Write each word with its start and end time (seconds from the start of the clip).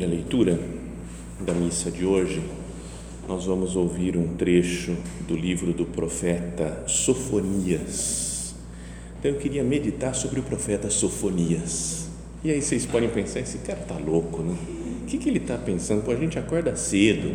primeira 0.00 0.14
leitura 0.14 0.58
da 1.40 1.52
missa 1.52 1.90
de 1.90 2.06
hoje, 2.06 2.42
nós 3.28 3.44
vamos 3.44 3.76
ouvir 3.76 4.16
um 4.16 4.34
trecho 4.34 4.96
do 5.28 5.36
livro 5.36 5.74
do 5.74 5.84
profeta 5.84 6.84
Sofonias. 6.86 8.54
Então 9.18 9.32
eu 9.32 9.36
queria 9.36 9.62
meditar 9.62 10.14
sobre 10.14 10.40
o 10.40 10.42
profeta 10.42 10.88
Sofonias. 10.88 12.08
E 12.42 12.50
aí 12.50 12.62
vocês 12.62 12.86
podem 12.86 13.10
pensar, 13.10 13.40
esse 13.40 13.58
cara 13.58 13.80
tá 13.80 13.98
louco, 13.98 14.42
né? 14.42 14.56
O 15.02 15.04
que, 15.04 15.18
que 15.18 15.28
ele 15.28 15.36
está 15.36 15.58
pensando? 15.58 16.02
Pô, 16.02 16.12
a 16.12 16.16
gente 16.16 16.38
acorda 16.38 16.74
cedo, 16.76 17.34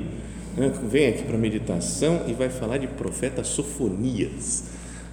né? 0.58 0.74
vem 0.90 1.10
aqui 1.10 1.24
para 1.24 1.38
meditação 1.38 2.24
e 2.28 2.34
vai 2.34 2.50
falar 2.50 2.80
de 2.80 2.88
profeta 2.88 3.44
Sofonias. 3.44 4.64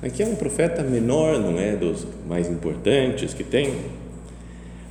Aqui 0.03 0.23
é 0.23 0.27
um 0.27 0.37
profeta 0.37 0.83
menor, 0.83 1.39
não 1.39 1.59
é 1.59 1.77
dos 1.77 2.07
mais 2.27 2.49
importantes 2.49 3.35
que 3.35 3.45
tem, 3.45 3.75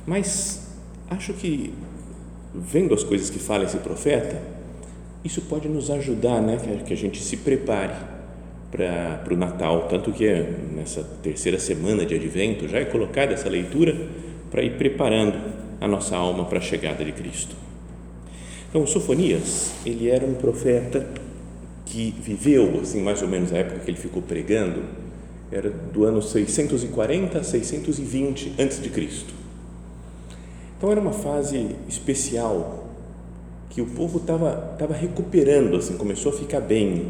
mas 0.06 0.68
acho 1.10 1.32
que 1.32 1.72
vendo 2.54 2.94
as 2.94 3.02
coisas 3.02 3.30
que 3.30 3.38
fala 3.38 3.64
esse 3.64 3.78
profeta, 3.78 4.40
isso 5.24 5.42
pode 5.42 5.68
nos 5.68 5.90
ajudar, 5.90 6.40
né, 6.40 6.58
que 6.84 6.92
a 6.92 6.96
gente 6.96 7.22
se 7.22 7.36
prepare 7.38 7.94
para 8.70 9.32
o 9.32 9.36
Natal, 9.36 9.86
tanto 9.88 10.12
que 10.12 10.26
é 10.26 10.50
nessa 10.74 11.02
terceira 11.22 11.58
semana 11.58 12.06
de 12.06 12.14
Advento 12.14 12.66
já 12.66 12.78
é 12.78 12.84
colocada 12.84 13.34
essa 13.34 13.48
leitura 13.48 13.94
para 14.50 14.62
ir 14.62 14.76
preparando 14.76 15.38
a 15.80 15.86
nossa 15.86 16.16
alma 16.16 16.44
para 16.46 16.58
a 16.58 16.62
chegada 16.62 17.04
de 17.04 17.12
Cristo. 17.12 17.54
Então, 18.68 18.86
Sofonias, 18.86 19.72
ele 19.84 20.08
era 20.08 20.24
um 20.24 20.34
profeta 20.34 21.06
que 21.84 22.14
viveu, 22.22 22.80
assim, 22.80 23.02
mais 23.02 23.20
ou 23.20 23.28
menos 23.28 23.52
a 23.52 23.58
época 23.58 23.80
que 23.80 23.90
ele 23.90 23.98
ficou 23.98 24.22
pregando, 24.22 24.82
era 25.50 25.68
do 25.68 26.04
ano 26.04 26.22
640 26.22 27.38
a 27.38 27.44
620 27.44 28.54
antes 28.58 28.80
de 28.80 28.88
Cristo. 28.88 29.41
Então 30.82 30.90
era 30.90 31.00
uma 31.00 31.12
fase 31.12 31.76
especial 31.88 32.88
que 33.70 33.80
o 33.80 33.86
povo 33.86 34.18
estava 34.18 34.74
tava 34.76 34.92
recuperando, 34.92 35.76
assim, 35.76 35.96
começou 35.96 36.32
a 36.32 36.34
ficar 36.34 36.58
bem. 36.58 37.06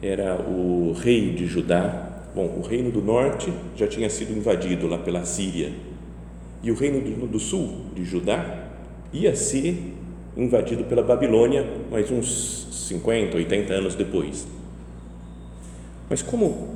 Era 0.00 0.40
o 0.40 0.94
rei 0.94 1.34
de 1.34 1.46
Judá, 1.46 2.24
bom, 2.34 2.46
o 2.58 2.62
reino 2.62 2.90
do 2.90 3.02
norte 3.02 3.52
já 3.76 3.86
tinha 3.86 4.08
sido 4.08 4.32
invadido 4.32 4.86
lá 4.86 4.96
pela 4.96 5.22
Síria 5.26 5.70
e 6.62 6.70
o 6.70 6.74
reino 6.74 6.98
do, 6.98 7.26
do 7.26 7.38
sul 7.38 7.82
de 7.94 8.06
Judá 8.06 8.70
ia 9.12 9.36
ser 9.36 9.76
invadido 10.34 10.84
pela 10.84 11.02
Babilônia 11.02 11.62
mais 11.90 12.10
uns 12.10 12.68
50, 12.88 13.36
80 13.36 13.70
anos 13.74 13.94
depois. 13.94 14.46
Mas 16.08 16.22
como 16.22 16.70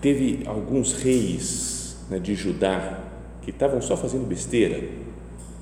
teve 0.00 0.40
alguns 0.46 0.94
reis 0.94 1.96
né, 2.10 2.18
de 2.18 2.34
Judá 2.34 3.04
que 3.40 3.50
estavam 3.50 3.80
só 3.80 3.96
fazendo 3.96 4.26
besteira, 4.26 5.03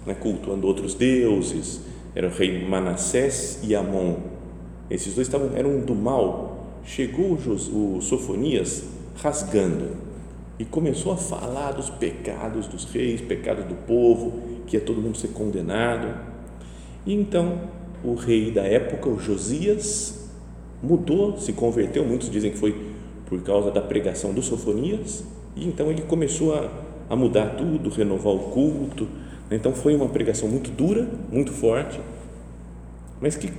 né, 0.07 0.15
cultuando 0.15 0.67
outros 0.67 0.95
deuses, 0.95 1.81
era 2.15 2.29
o 2.29 2.31
rei 2.31 2.67
Manassés 2.67 3.61
e 3.63 3.75
Amon. 3.75 4.17
Esses 4.91 5.15
dois 5.15 5.27
estavam, 5.27 5.51
eram 5.57 5.81
do 5.81 5.95
mal. 5.95 6.81
Chegou 6.85 7.33
o, 7.33 8.01
Sofonias 8.03 8.85
rasgando 9.17 9.97
e 10.59 10.65
começou 10.65 11.13
a 11.13 11.17
falar 11.17 11.73
dos 11.73 11.89
pecados 11.89 12.67
dos 12.67 12.85
reis, 12.85 13.21
pecados 13.21 13.65
do 13.65 13.75
povo, 13.87 14.41
que 14.67 14.77
ia 14.77 14.81
todo 14.81 15.01
mundo 15.01 15.17
ser 15.17 15.29
condenado. 15.29 16.15
E 17.07 17.15
então 17.15 17.61
o 18.05 18.15
rei 18.15 18.51
da 18.51 18.63
época, 18.63 19.09
o 19.09 19.19
Josias, 19.19 20.29
mudou, 20.83 21.39
se 21.39 21.53
converteu. 21.53 22.05
Muitos 22.05 22.29
dizem 22.29 22.51
que 22.51 22.59
foi 22.59 22.93
por 23.27 23.41
causa 23.43 23.71
da 23.71 23.81
pregação 23.81 24.35
do 24.35 24.43
Sofonias. 24.43 25.25
E 25.57 25.67
então 25.67 25.91
ele 25.91 26.03
começou 26.03 26.55
a, 26.55 26.69
a 27.09 27.17
mudar 27.17 27.57
tudo, 27.57 27.89
renovar 27.89 28.35
o 28.35 28.51
culto, 28.51 29.09
então 29.57 29.73
foi 29.73 29.95
uma 29.95 30.09
pregação 30.09 30.49
muito 30.49 30.71
dura, 30.71 31.09
muito 31.31 31.53
forte, 31.53 32.01
mas 33.21 33.37
que 33.37 33.53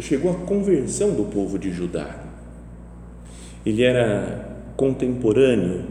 chegou 0.00 0.30
à 0.30 0.34
conversão 0.34 1.12
do 1.12 1.24
povo 1.24 1.58
de 1.58 1.70
Judá. 1.70 2.24
Ele 3.64 3.82
era 3.82 4.56
contemporâneo 4.76 5.84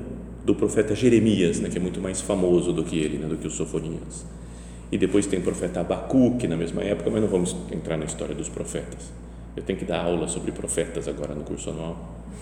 do 0.45 0.53
profeta 0.53 0.93
Jeremias, 0.93 1.59
né, 1.59 1.69
que 1.69 1.77
é 1.77 1.81
muito 1.81 2.01
mais 2.01 2.21
famoso 2.21 2.73
do 2.73 2.83
que 2.83 2.99
ele, 2.99 3.17
né, 3.17 3.27
do 3.27 3.37
que 3.37 3.47
os 3.47 3.55
Sofonias. 3.55 4.25
E 4.91 4.97
depois 4.97 5.25
tem 5.25 5.39
o 5.39 5.41
profeta 5.41 5.79
Abacuque 5.79 6.47
na 6.47 6.55
mesma 6.55 6.83
época, 6.83 7.09
mas 7.09 7.21
não 7.21 7.27
vamos 7.27 7.55
entrar 7.71 7.97
na 7.97 8.05
história 8.05 8.35
dos 8.35 8.49
profetas. 8.49 9.11
Eu 9.55 9.63
tenho 9.63 9.79
que 9.79 9.85
dar 9.85 10.03
aula 10.03 10.27
sobre 10.27 10.51
profetas 10.51 11.07
agora 11.07 11.33
no 11.33 11.43
curso 11.43 11.69
anual, 11.69 11.97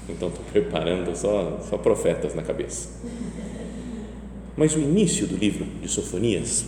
então 0.09 0.29
estou 0.29 0.43
preparando 0.51 1.15
só, 1.15 1.59
só 1.69 1.77
profetas 1.77 2.33
na 2.33 2.41
cabeça. 2.41 2.89
Mas 4.61 4.75
o 4.75 4.79
início 4.79 5.25
do 5.25 5.35
livro 5.35 5.65
de 5.81 5.87
Sofonias 5.87 6.67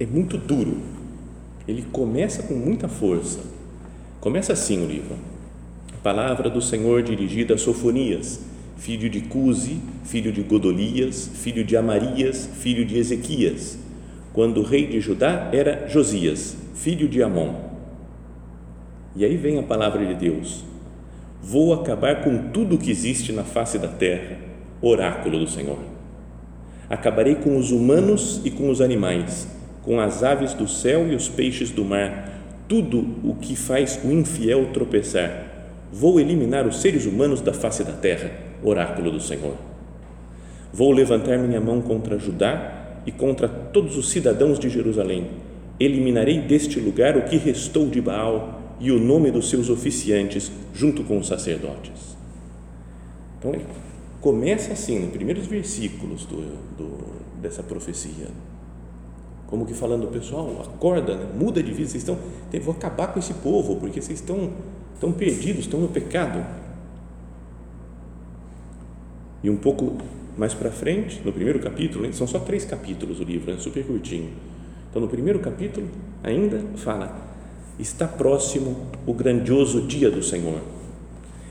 é 0.00 0.04
muito 0.04 0.36
duro. 0.36 0.76
Ele 1.68 1.82
começa 1.92 2.42
com 2.42 2.54
muita 2.54 2.88
força. 2.88 3.38
Começa 4.20 4.54
assim 4.54 4.84
o 4.84 4.88
livro. 4.88 5.14
Palavra 6.02 6.50
do 6.50 6.60
Senhor 6.60 7.00
dirigida 7.04 7.54
a 7.54 7.58
Sofonias, 7.58 8.40
filho 8.76 9.08
de 9.08 9.20
Cusi, 9.20 9.80
filho 10.02 10.32
de 10.32 10.42
Godolias, 10.42 11.30
filho 11.32 11.64
de 11.64 11.76
Amarias, 11.76 12.50
filho 12.54 12.84
de 12.84 12.98
Ezequias, 12.98 13.78
quando 14.32 14.58
o 14.58 14.64
rei 14.64 14.88
de 14.88 14.98
Judá 14.98 15.48
era 15.52 15.86
Josias, 15.86 16.56
filho 16.74 17.08
de 17.08 17.22
Amon. 17.22 17.54
E 19.14 19.24
aí 19.24 19.36
vem 19.36 19.60
a 19.60 19.62
palavra 19.62 20.04
de 20.04 20.14
Deus: 20.14 20.64
Vou 21.40 21.72
acabar 21.72 22.24
com 22.24 22.50
tudo 22.50 22.74
o 22.74 22.78
que 22.78 22.90
existe 22.90 23.30
na 23.30 23.44
face 23.44 23.78
da 23.78 23.86
terra, 23.86 24.38
oráculo 24.82 25.38
do 25.38 25.48
Senhor 25.48 25.99
Acabarei 26.90 27.36
com 27.36 27.56
os 27.56 27.70
humanos 27.70 28.40
e 28.44 28.50
com 28.50 28.68
os 28.68 28.80
animais, 28.80 29.46
com 29.84 30.00
as 30.00 30.24
aves 30.24 30.52
do 30.52 30.66
céu 30.66 31.06
e 31.06 31.14
os 31.14 31.28
peixes 31.28 31.70
do 31.70 31.84
mar, 31.84 32.28
tudo 32.68 33.06
o 33.22 33.36
que 33.36 33.54
faz 33.54 34.00
o 34.04 34.10
infiel 34.10 34.72
tropeçar. 34.72 35.46
Vou 35.92 36.18
eliminar 36.18 36.66
os 36.66 36.80
seres 36.80 37.06
humanos 37.06 37.40
da 37.40 37.52
face 37.52 37.84
da 37.84 37.92
terra, 37.92 38.32
oráculo 38.60 39.12
do 39.12 39.20
Senhor. 39.20 39.54
Vou 40.72 40.90
levantar 40.90 41.38
minha 41.38 41.60
mão 41.60 41.80
contra 41.80 42.18
Judá 42.18 43.00
e 43.06 43.12
contra 43.12 43.48
todos 43.48 43.96
os 43.96 44.10
cidadãos 44.10 44.58
de 44.58 44.68
Jerusalém. 44.68 45.28
Eliminarei 45.78 46.40
deste 46.40 46.78
lugar 46.80 47.16
o 47.16 47.22
que 47.22 47.36
restou 47.36 47.86
de 47.88 48.00
Baal 48.00 48.60
e 48.80 48.90
o 48.90 48.98
nome 48.98 49.30
dos 49.30 49.48
seus 49.48 49.70
oficiantes, 49.70 50.50
junto 50.74 51.04
com 51.04 51.18
os 51.18 51.28
sacerdotes. 51.28 52.16
Então, 53.38 53.54
começa 54.20 54.72
assim, 54.72 54.98
nos 54.98 55.10
primeiros 55.10 55.46
versículos 55.46 56.24
do, 56.26 56.36
do, 56.76 56.98
dessa 57.40 57.62
profecia. 57.62 58.28
Como 59.46 59.66
que 59.66 59.74
falando, 59.74 60.06
pessoal, 60.08 60.62
acorda, 60.62 61.16
né? 61.16 61.26
muda 61.36 61.62
de 61.62 61.72
vida, 61.72 61.88
vocês 61.88 62.02
estão, 62.02 62.18
vou 62.62 62.74
acabar 62.74 63.08
com 63.08 63.18
esse 63.18 63.34
povo, 63.34 63.76
porque 63.76 64.00
vocês 64.00 64.20
estão, 64.20 64.50
estão 64.94 65.10
perdidos, 65.10 65.62
estão 65.62 65.80
no 65.80 65.88
pecado. 65.88 66.44
E 69.42 69.50
um 69.50 69.56
pouco 69.56 69.96
mais 70.36 70.54
para 70.54 70.70
frente, 70.70 71.20
no 71.24 71.32
primeiro 71.32 71.58
capítulo, 71.58 72.12
são 72.12 72.26
só 72.26 72.38
três 72.38 72.64
capítulos 72.64 73.18
o 73.18 73.24
livro, 73.24 73.50
é 73.50 73.56
super 73.56 73.84
curtinho. 73.84 74.30
Então, 74.88 75.02
no 75.02 75.08
primeiro 75.08 75.40
capítulo, 75.40 75.88
ainda 76.22 76.62
fala: 76.76 77.26
está 77.78 78.06
próximo 78.06 78.86
o 79.06 79.14
grandioso 79.14 79.80
dia 79.82 80.10
do 80.10 80.22
Senhor 80.22 80.60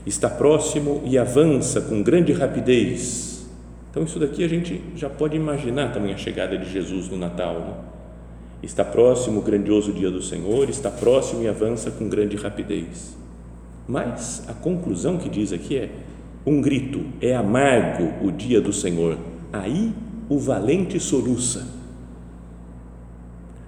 está 0.06 0.28
próximo 0.28 1.02
e 1.04 1.18
avança 1.18 1.80
com 1.80 2.02
grande 2.02 2.32
rapidez. 2.32 3.46
Então, 3.90 4.04
isso 4.04 4.18
daqui 4.18 4.44
a 4.44 4.48
gente 4.48 4.80
já 4.96 5.10
pode 5.10 5.36
imaginar 5.36 5.92
também 5.92 6.14
a 6.14 6.16
chegada 6.16 6.56
de 6.56 6.70
Jesus 6.70 7.08
no 7.08 7.16
Natal. 7.16 7.60
Né? 7.60 7.74
Está 8.62 8.84
próximo 8.84 9.40
o 9.40 9.42
grandioso 9.42 9.92
dia 9.92 10.10
do 10.10 10.22
Senhor, 10.22 10.68
está 10.68 10.90
próximo 10.90 11.42
e 11.42 11.48
avança 11.48 11.90
com 11.90 12.08
grande 12.08 12.36
rapidez. 12.36 13.16
Mas 13.88 14.44
a 14.48 14.52
conclusão 14.52 15.18
que 15.18 15.28
diz 15.28 15.52
aqui 15.52 15.76
é: 15.76 15.90
um 16.46 16.60
grito, 16.60 17.04
é 17.20 17.34
amargo 17.34 18.26
o 18.26 18.30
dia 18.30 18.60
do 18.60 18.72
Senhor, 18.72 19.18
aí 19.52 19.92
o 20.28 20.38
valente 20.38 21.00
soluça. 21.00 21.66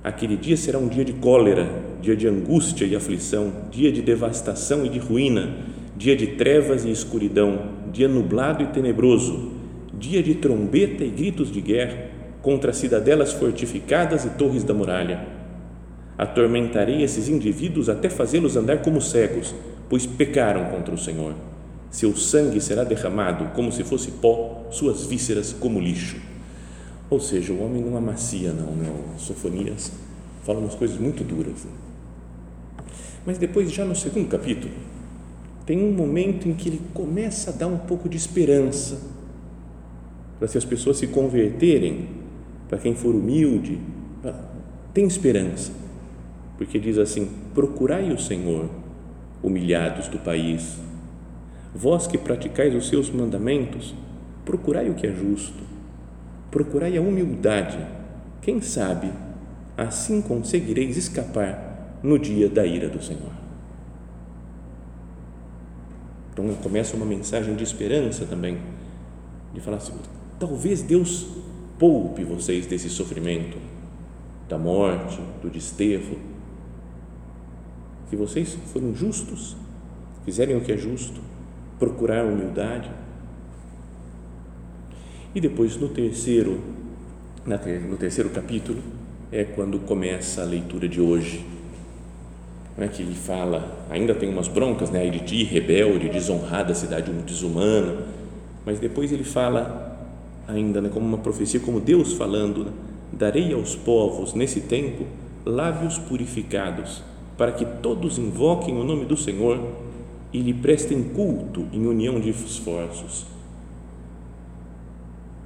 Aquele 0.05 0.37
dia 0.37 0.56
será 0.56 0.79
um 0.79 0.88
dia 0.88 1.05
de 1.05 1.12
cólera, 1.12 1.69
dia 2.00 2.17
de 2.17 2.26
angústia 2.29 2.84
e 2.84 2.94
aflição, 2.94 3.52
dia 3.70 3.90
de 3.90 4.02
devastação 4.02 4.84
e 4.84 4.88
de 4.88 4.99
ruína, 4.99 5.55
dia 6.02 6.16
de 6.16 6.26
trevas 6.26 6.84
e 6.84 6.90
escuridão, 6.90 7.69
dia 7.93 8.08
nublado 8.08 8.60
e 8.60 8.66
tenebroso, 8.66 9.52
dia 9.94 10.20
de 10.20 10.34
trombeta 10.34 11.04
e 11.04 11.10
gritos 11.10 11.49
de 11.49 11.60
guerra 11.60 12.10
contra 12.43 12.72
cidadelas 12.72 13.32
fortificadas 13.32 14.25
e 14.25 14.31
torres 14.31 14.64
da 14.64 14.75
muralha. 14.75 15.25
Atormentarei 16.19 17.04
esses 17.04 17.28
indivíduos 17.28 17.88
até 17.88 18.10
fazê-los 18.10 18.56
andar 18.56 18.82
como 18.82 19.00
cegos, 19.00 19.54
pois 19.88 20.04
pecaram 20.04 20.64
contra 20.72 20.93
o 20.93 20.99
Senhor. 20.99 21.37
Seu 21.88 22.16
sangue 22.16 22.60
será 22.60 22.82
derramado 22.82 23.55
como 23.55 23.70
se 23.70 23.84
fosse 23.84 24.10
pó, 24.10 24.66
suas 24.72 25.06
vísceras 25.06 25.52
como 25.52 25.78
lixo. 25.78 26.16
Ou 27.08 27.20
seja, 27.20 27.52
o 27.52 27.64
homem 27.64 27.81
não 27.81 27.96
amacia, 27.96 28.52
não, 28.52 28.72
né? 28.72 28.93
Sofonias 29.19 29.93
fala 30.43 30.58
umas 30.58 30.75
coisas 30.75 30.98
muito 30.98 31.22
duras. 31.22 31.62
Né? 31.64 31.70
Mas 33.25 33.38
depois, 33.38 33.70
já 33.70 33.84
no 33.84 33.94
segundo 33.94 34.28
capítulo, 34.28 34.72
tem 35.72 35.82
um 35.82 35.90
momento 35.90 36.46
em 36.46 36.52
que 36.52 36.69
ele 36.69 36.82
começa 36.92 37.48
a 37.48 37.54
dar 37.54 37.66
um 37.66 37.78
pouco 37.78 38.06
de 38.06 38.14
esperança 38.14 39.00
para 40.38 40.46
se 40.46 40.58
as 40.58 40.66
pessoas 40.66 40.98
se 40.98 41.06
converterem, 41.06 42.10
para 42.69 42.76
quem 42.76 42.94
for 42.94 43.14
humilde, 43.14 43.80
tem 44.92 45.06
esperança, 45.06 45.72
porque 46.58 46.78
diz 46.78 46.98
assim: 46.98 47.26
procurai 47.54 48.12
o 48.12 48.19
Senhor, 48.19 48.69
humilhados 49.42 50.08
do 50.08 50.19
país, 50.19 50.76
vós 51.74 52.06
que 52.06 52.19
praticais 52.19 52.74
os 52.74 52.90
seus 52.90 53.08
mandamentos, 53.08 53.94
procurai 54.44 54.90
o 54.90 54.94
que 54.94 55.06
é 55.06 55.10
justo, 55.10 55.64
procurai 56.50 56.98
a 56.98 57.00
humildade, 57.00 57.78
quem 58.42 58.60
sabe 58.60 59.10
assim 59.74 60.20
conseguireis 60.20 60.98
escapar 60.98 61.98
no 62.02 62.19
dia 62.19 62.50
da 62.50 62.66
ira 62.66 62.90
do 62.90 63.02
Senhor. 63.02 63.41
Então 66.32 66.52
começa 66.62 66.96
uma 66.96 67.05
mensagem 67.05 67.55
de 67.55 67.62
esperança 67.62 68.25
também, 68.25 68.58
de 69.52 69.61
falar 69.61 69.76
assim: 69.76 69.93
Talvez 70.38 70.82
Deus 70.82 71.26
poupe 71.79 72.25
vocês 72.25 72.67
desse 72.67 72.88
sofrimento, 72.88 73.58
da 74.49 74.58
morte, 74.58 75.20
do 75.43 75.50
desterro. 75.50 76.19
Se 78.08 78.17
vocês 78.17 78.56
forem 78.73 78.94
justos, 78.94 79.56
fizerem 80.25 80.56
o 80.56 80.61
que 80.61 80.73
é 80.73 80.76
justo, 80.76 81.20
procurar 81.79 82.25
humildade. 82.25 82.90
E 85.34 85.40
depois 85.40 85.76
no 85.76 85.88
terceiro, 85.88 86.61
no 87.46 87.96
terceiro 87.96 88.31
capítulo, 88.31 88.82
é 89.31 89.44
quando 89.44 89.79
começa 89.81 90.43
a 90.43 90.44
leitura 90.44 90.87
de 90.87 91.00
hoje, 91.00 91.44
é 92.78 92.88
que 92.88 93.02
ele 93.02 93.14
fala, 93.14 93.86
ainda 93.90 94.14
tem 94.14 94.28
umas 94.28 94.48
broncas, 94.48 94.90
né, 94.90 95.08
ti, 95.19 95.44
rebelde, 95.44 96.08
desonrada, 96.08 96.74
cidade 96.74 97.12
desumana, 97.26 98.06
mas 98.64 98.78
depois 98.78 99.12
ele 99.12 99.24
fala 99.24 99.98
ainda 100.48 100.80
né, 100.80 100.88
como 100.92 101.06
uma 101.06 101.19
profecia, 101.19 101.60
como 101.60 101.80
Deus 101.80 102.14
falando, 102.14 102.64
né? 102.64 102.72
darei 103.12 103.52
aos 103.52 103.76
povos 103.76 104.34
nesse 104.34 104.62
tempo 104.62 105.04
lábios 105.44 105.98
purificados, 105.98 107.02
para 107.36 107.52
que 107.52 107.64
todos 107.64 108.19
invoquem 108.19 108.76
o 108.78 108.84
nome 108.84 109.04
do 109.04 109.16
Senhor 109.16 109.60
e 110.32 110.40
lhe 110.40 110.54
prestem 110.54 111.02
culto 111.02 111.66
em 111.72 111.86
união 111.86 112.19
de 112.20 112.30
esforços. 112.30 113.26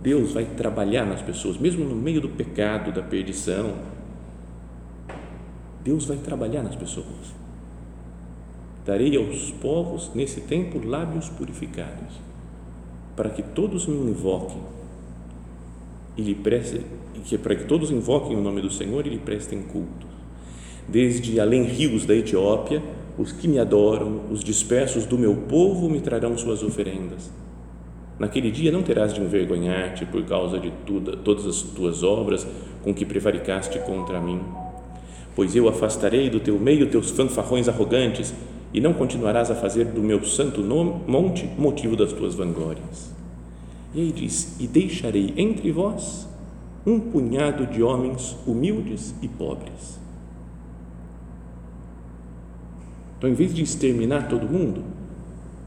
Deus 0.00 0.32
vai 0.32 0.44
trabalhar 0.44 1.04
nas 1.04 1.22
pessoas, 1.22 1.58
mesmo 1.58 1.84
no 1.84 1.96
meio 1.96 2.20
do 2.20 2.28
pecado, 2.28 2.92
da 2.92 3.02
perdição. 3.02 3.74
Deus 5.86 6.04
vai 6.04 6.16
trabalhar 6.16 6.64
nas 6.64 6.74
pessoas. 6.74 7.06
Darei 8.84 9.16
aos 9.16 9.52
povos 9.52 10.10
nesse 10.16 10.40
tempo 10.40 10.84
lábios 10.84 11.28
purificados, 11.28 12.12
para 13.14 13.30
que 13.30 13.40
todos 13.40 13.86
me 13.86 14.10
invoquem 14.10 14.60
e 16.16 16.22
lhe 16.22 16.34
prestem, 16.34 16.82
que 17.24 17.38
para 17.38 17.54
que 17.54 17.66
todos 17.66 17.92
invoquem 17.92 18.36
o 18.36 18.42
nome 18.42 18.60
do 18.60 18.70
Senhor 18.70 19.06
e 19.06 19.10
lhe 19.10 19.18
prestem 19.18 19.62
culto. 19.62 20.08
Desde 20.88 21.38
além 21.38 21.62
rios 21.62 22.04
da 22.04 22.16
Etiópia, 22.16 22.82
os 23.16 23.30
que 23.30 23.46
me 23.46 23.60
adoram, 23.60 24.22
os 24.28 24.42
dispersos 24.42 25.06
do 25.06 25.16
meu 25.16 25.36
povo 25.36 25.88
me 25.88 26.00
trarão 26.00 26.36
suas 26.36 26.64
oferendas. 26.64 27.30
Naquele 28.18 28.50
dia 28.50 28.72
não 28.72 28.82
terás 28.82 29.14
de 29.14 29.20
envergonhar-te 29.20 30.04
por 30.04 30.24
causa 30.24 30.58
de 30.58 30.72
tudo, 30.84 31.16
todas 31.18 31.46
as 31.46 31.62
tuas 31.62 32.02
obras 32.02 32.44
com 32.82 32.92
que 32.92 33.06
prevaricaste 33.06 33.78
contra 33.80 34.20
mim. 34.20 34.65
Pois 35.36 35.54
eu 35.54 35.68
afastarei 35.68 36.30
do 36.30 36.40
teu 36.40 36.58
meio 36.58 36.90
teus 36.90 37.10
fanfarrões 37.10 37.68
arrogantes 37.68 38.32
e 38.72 38.80
não 38.80 38.94
continuarás 38.94 39.50
a 39.50 39.54
fazer 39.54 39.84
do 39.84 40.02
meu 40.02 40.24
santo 40.24 40.62
monte 40.62 41.46
motivo 41.58 41.94
das 41.94 42.10
tuas 42.10 42.34
vanglórias. 42.34 43.12
E 43.94 44.00
aí 44.00 44.12
diz: 44.12 44.56
E 44.58 44.66
deixarei 44.66 45.34
entre 45.36 45.70
vós 45.70 46.26
um 46.86 46.98
punhado 46.98 47.66
de 47.66 47.82
homens 47.82 48.34
humildes 48.46 49.14
e 49.20 49.28
pobres. 49.28 50.00
Então, 53.18 53.28
em 53.28 53.34
vez 53.34 53.54
de 53.54 53.62
exterminar 53.62 54.28
todo 54.28 54.48
mundo, 54.48 54.84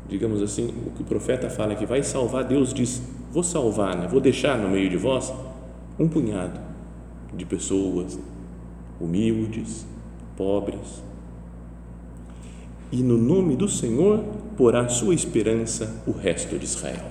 digamos 0.08 0.42
assim, 0.42 0.74
o 0.88 0.92
que 0.92 1.04
o 1.04 1.06
profeta 1.06 1.48
fala 1.48 1.76
que 1.76 1.86
vai 1.86 2.02
salvar, 2.02 2.44
Deus 2.44 2.74
diz: 2.74 3.04
Vou 3.32 3.44
salvar, 3.44 3.96
né? 3.96 4.08
vou 4.08 4.20
deixar 4.20 4.58
no 4.58 4.70
meio 4.70 4.90
de 4.90 4.98
vós 4.98 5.32
um 6.00 6.08
punhado 6.08 6.60
de 7.36 7.46
pessoas 7.46 8.18
humildes, 9.00 9.86
pobres. 10.36 11.04
E 12.92 13.04
no 13.04 13.18
nome 13.18 13.56
do 13.56 13.68
Senhor 13.68 14.24
porá 14.58 14.88
sua 14.88 15.14
esperança 15.14 16.02
o 16.08 16.12
resto 16.12 16.58
de 16.58 16.66
Israel. 16.66 17.06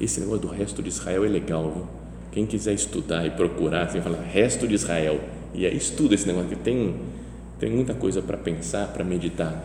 Esse 0.00 0.20
negócio 0.20 0.42
do 0.42 0.48
resto 0.48 0.82
de 0.82 0.88
Israel 0.88 1.24
é 1.24 1.28
legal, 1.28 1.70
viu? 1.70 1.86
Quem 2.30 2.46
quiser 2.46 2.74
estudar 2.74 3.26
e 3.26 3.30
procurar, 3.30 3.90
você 3.90 4.00
fala 4.00 4.20
resto 4.20 4.68
de 4.68 4.74
Israel, 4.74 5.18
e 5.54 5.64
aí 5.64 5.76
estuda 5.76 6.14
esse 6.14 6.26
negócio, 6.26 6.50
que 6.50 6.56
tem, 6.56 6.94
tem 7.58 7.70
muita 7.70 7.94
coisa 7.94 8.20
para 8.20 8.36
pensar, 8.36 8.88
para 8.88 9.02
meditar. 9.02 9.64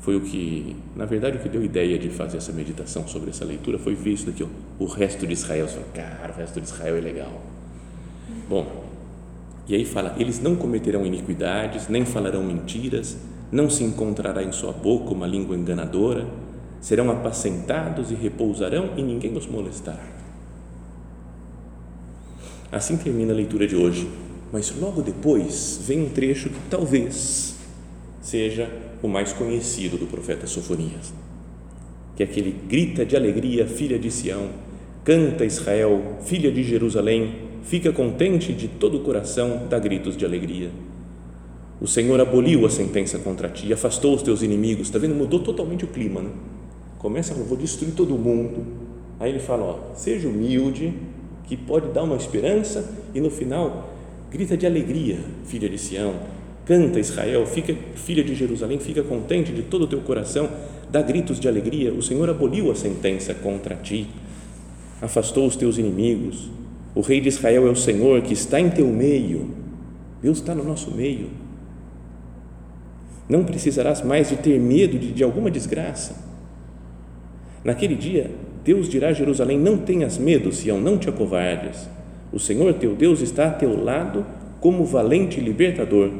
Foi 0.00 0.14
o 0.16 0.20
que, 0.20 0.76
na 0.94 1.04
verdade, 1.04 1.36
o 1.36 1.40
que 1.40 1.48
deu 1.48 1.62
ideia 1.62 1.98
de 1.98 2.08
fazer 2.08 2.36
essa 2.36 2.52
meditação 2.52 3.06
sobre 3.08 3.30
essa 3.30 3.44
leitura 3.44 3.78
foi 3.78 3.94
ver 3.94 4.12
isso 4.12 4.26
daqui, 4.26 4.44
ó, 4.44 4.46
o 4.78 4.86
resto 4.86 5.26
de 5.26 5.32
Israel. 5.32 5.66
Você 5.66 5.74
fala, 5.74 5.86
cara, 5.92 6.32
o 6.32 6.36
resto 6.36 6.60
de 6.60 6.66
Israel 6.66 6.96
é 6.96 7.00
legal. 7.00 7.42
Bom, 8.48 8.87
e 9.68 9.74
aí 9.74 9.84
fala: 9.84 10.14
eles 10.18 10.40
não 10.40 10.56
cometerão 10.56 11.04
iniquidades, 11.04 11.88
nem 11.88 12.04
falarão 12.04 12.42
mentiras, 12.42 13.16
não 13.52 13.68
se 13.68 13.84
encontrará 13.84 14.42
em 14.42 14.52
sua 14.52 14.72
boca 14.72 15.12
uma 15.12 15.26
língua 15.26 15.56
enganadora 15.56 16.26
serão 16.80 17.10
apacentados 17.10 18.10
e 18.10 18.14
repousarão 18.14 18.90
e 18.96 19.02
ninguém 19.02 19.36
os 19.36 19.46
molestará. 19.46 20.06
Assim 22.70 22.96
termina 22.96 23.32
a 23.32 23.36
leitura 23.36 23.66
de 23.66 23.74
hoje, 23.74 24.08
mas 24.52 24.74
logo 24.78 25.02
depois 25.02 25.80
vem 25.86 26.02
um 26.02 26.08
trecho 26.10 26.50
que 26.50 26.60
talvez 26.70 27.56
seja 28.20 28.70
o 29.02 29.08
mais 29.08 29.32
conhecido 29.32 29.96
do 29.96 30.06
profeta 30.06 30.46
Sofonias, 30.46 31.12
que 32.14 32.22
é 32.22 32.26
aquele 32.26 32.52
grita 32.68 33.06
de 33.06 33.16
alegria, 33.16 33.66
filha 33.66 33.98
de 33.98 34.10
Sião, 34.10 34.50
canta 35.02 35.44
Israel, 35.44 36.18
filha 36.22 36.52
de 36.52 36.62
Jerusalém, 36.62 37.47
fica 37.64 37.92
contente 37.92 38.52
de 38.52 38.68
todo 38.68 38.98
o 38.98 39.00
coração, 39.00 39.66
dá 39.68 39.78
gritos 39.78 40.16
de 40.16 40.24
alegria. 40.24 40.70
O 41.80 41.86
Senhor 41.86 42.20
aboliu 42.20 42.66
a 42.66 42.70
sentença 42.70 43.18
contra 43.18 43.48
ti, 43.48 43.72
afastou 43.72 44.14
os 44.14 44.22
teus 44.22 44.42
inimigos, 44.42 44.88
está 44.88 44.98
vendo? 44.98 45.14
Mudou 45.14 45.40
totalmente 45.40 45.84
o 45.84 45.88
clima, 45.88 46.20
né? 46.20 46.30
começa 46.98 47.32
a 47.32 47.36
falar, 47.36 47.46
vou 47.46 47.56
destruir 47.56 47.92
todo 47.94 48.14
mundo. 48.14 48.66
Aí 49.20 49.30
ele 49.30 49.38
fala, 49.38 49.64
ó, 49.64 49.94
seja 49.94 50.28
humilde, 50.28 50.92
que 51.44 51.56
pode 51.56 51.88
dar 51.92 52.02
uma 52.02 52.16
esperança, 52.16 52.92
e 53.14 53.20
no 53.20 53.30
final 53.30 53.90
grita 54.30 54.56
de 54.56 54.66
alegria, 54.66 55.18
filha 55.46 55.68
de 55.68 55.78
Sião, 55.78 56.14
canta 56.66 57.00
Israel, 57.00 57.46
fica 57.46 57.74
filha 57.94 58.22
de 58.22 58.34
Jerusalém, 58.34 58.78
fica 58.78 59.02
contente 59.02 59.52
de 59.52 59.62
todo 59.62 59.82
o 59.84 59.86
teu 59.86 60.00
coração, 60.00 60.50
dá 60.90 61.00
gritos 61.00 61.40
de 61.40 61.48
alegria, 61.48 61.92
o 61.94 62.02
Senhor 62.02 62.28
aboliu 62.28 62.70
a 62.70 62.74
sentença 62.74 63.32
contra 63.32 63.74
ti, 63.76 64.06
afastou 65.00 65.46
os 65.46 65.56
teus 65.56 65.78
inimigos, 65.78 66.50
o 66.98 67.02
rei 67.02 67.20
de 67.20 67.28
Israel 67.28 67.66
é 67.66 67.70
o 67.70 67.76
Senhor 67.76 68.20
que 68.22 68.32
está 68.32 68.58
em 68.58 68.70
teu 68.70 68.88
meio, 68.88 69.50
Deus 70.20 70.38
está 70.38 70.54
no 70.54 70.64
nosso 70.64 70.90
meio, 70.90 71.28
não 73.28 73.44
precisarás 73.44 74.02
mais 74.02 74.30
de 74.30 74.36
ter 74.36 74.58
medo 74.58 74.98
de, 74.98 75.12
de 75.12 75.22
alguma 75.22 75.50
desgraça, 75.50 76.28
Naquele 77.64 77.94
dia, 77.94 78.30
Deus 78.64 78.88
dirá 78.88 79.08
a 79.08 79.12
Jerusalém: 79.12 79.58
Não 79.58 79.76
tenhas 79.76 80.18
medo, 80.18 80.52
Sião, 80.52 80.80
não 80.80 80.98
te 80.98 81.08
acovardes. 81.08 81.88
O 82.32 82.38
Senhor 82.38 82.72
teu 82.74 82.94
Deus 82.94 83.20
está 83.20 83.48
a 83.48 83.52
teu 83.52 83.82
lado 83.82 84.24
como 84.60 84.84
valente 84.84 85.40
libertador. 85.40 86.10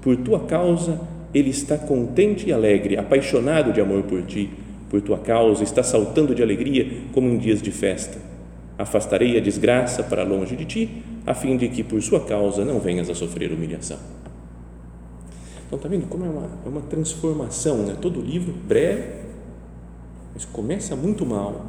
Por 0.00 0.16
tua 0.16 0.40
causa, 0.40 1.00
ele 1.32 1.50
está 1.50 1.78
contente 1.78 2.48
e 2.48 2.52
alegre, 2.52 2.96
apaixonado 2.96 3.72
de 3.72 3.80
amor 3.80 4.02
por 4.02 4.22
ti. 4.22 4.50
Por 4.90 5.00
tua 5.00 5.18
causa, 5.18 5.64
está 5.64 5.82
saltando 5.82 6.34
de 6.34 6.42
alegria 6.42 6.86
como 7.12 7.28
em 7.28 7.38
dias 7.38 7.62
de 7.62 7.70
festa. 7.70 8.18
Afastarei 8.82 9.38
a 9.38 9.40
desgraça 9.40 10.02
para 10.02 10.24
longe 10.24 10.56
de 10.56 10.64
ti, 10.64 11.04
a 11.24 11.32
fim 11.34 11.56
de 11.56 11.68
que 11.68 11.84
por 11.84 12.02
sua 12.02 12.24
causa 12.26 12.64
não 12.64 12.80
venhas 12.80 13.08
a 13.08 13.14
sofrer 13.14 13.52
humilhação. 13.52 13.96
Então, 15.64 15.76
está 15.76 15.88
vendo 15.88 16.08
como 16.08 16.24
é 16.24 16.28
uma, 16.28 16.48
é 16.66 16.68
uma 16.68 16.80
transformação, 16.80 17.78
né? 17.84 17.96
Todo 18.00 18.20
livro 18.20 18.52
breve, 18.52 19.22
mas 20.34 20.44
começa 20.44 20.96
muito 20.96 21.24
mal, 21.24 21.64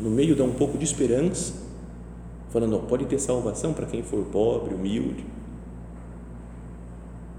no 0.00 0.08
meio 0.08 0.34
dá 0.34 0.42
um 0.42 0.54
pouco 0.54 0.78
de 0.78 0.84
esperança, 0.84 1.52
falando, 2.48 2.76
ó, 2.76 2.78
pode 2.78 3.04
ter 3.04 3.18
salvação 3.18 3.74
para 3.74 3.84
quem 3.84 4.02
for 4.02 4.24
pobre, 4.24 4.74
humilde, 4.74 5.22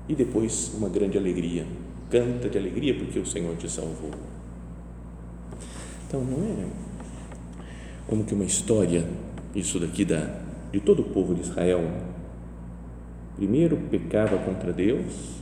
e 0.07 0.13
depois 0.13 0.71
uma 0.77 0.87
grande 0.87 1.17
alegria, 1.17 1.65
canta 2.11 2.47
de 2.47 2.59
alegria 2.59 2.93
porque 2.93 3.17
o 3.17 3.25
Senhor 3.25 3.55
te 3.55 3.67
salvou. 3.67 4.11
Então, 6.07 6.23
não 6.23 6.37
é 6.45 6.84
como 8.07 8.23
que 8.23 8.33
uma 8.33 8.43
história, 8.43 9.07
isso 9.53 9.79
daqui 9.79 10.05
da, 10.05 10.41
de 10.71 10.79
todo 10.79 11.01
o 11.01 11.05
povo 11.05 11.33
de 11.33 11.41
Israel, 11.41 11.81
primeiro 13.35 13.77
pecava 13.89 14.37
contra 14.37 14.71
Deus, 14.71 15.35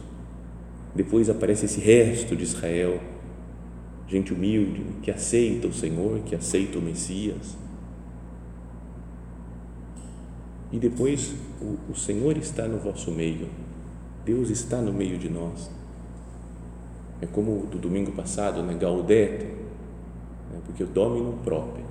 depois 0.96 1.30
aparece 1.30 1.66
esse 1.66 1.80
resto 1.80 2.36
de 2.36 2.44
Israel, 2.44 3.00
gente 4.08 4.34
humilde, 4.34 4.84
que 5.02 5.10
aceita 5.10 5.68
o 5.68 5.74
Senhor, 5.74 6.20
que 6.20 6.36
aceita 6.36 6.78
o 6.78 6.82
Messias. 6.82 7.58
E 10.72 10.78
depois 10.78 11.34
o, 11.62 11.92
o 11.92 11.96
Senhor 11.96 12.38
está 12.38 12.68
no 12.68 12.78
vosso 12.78 13.12
meio, 13.12 13.48
Deus 14.26 14.50
está 14.50 14.82
no 14.82 14.94
meio 14.94 15.18
de 15.18 15.30
nós. 15.30 15.70
É 17.22 17.26
como 17.26 17.66
do 17.68 17.78
domingo 17.78 18.12
passado, 18.12 18.62
né? 18.64 18.76
Gaudete, 18.76 19.46
né? 19.46 20.60
porque 20.66 20.84
o 20.84 20.88
Domino 20.88 21.40
próprio. 21.44 21.83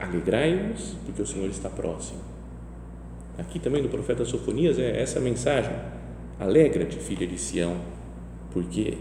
Alegrai-vos, 0.00 0.96
porque 1.04 1.22
o 1.22 1.26
Senhor 1.26 1.48
está 1.48 1.68
próximo 1.68 2.30
Aqui 3.40 3.58
também 3.58 3.82
do 3.82 3.88
profeta 3.88 4.22
Sofonias 4.24 4.78
é 4.78 5.00
essa 5.00 5.18
mensagem: 5.18 5.72
alegra-te, 6.38 6.98
filha 6.98 7.26
de 7.26 7.38
Sião, 7.38 7.80
porque 8.50 8.98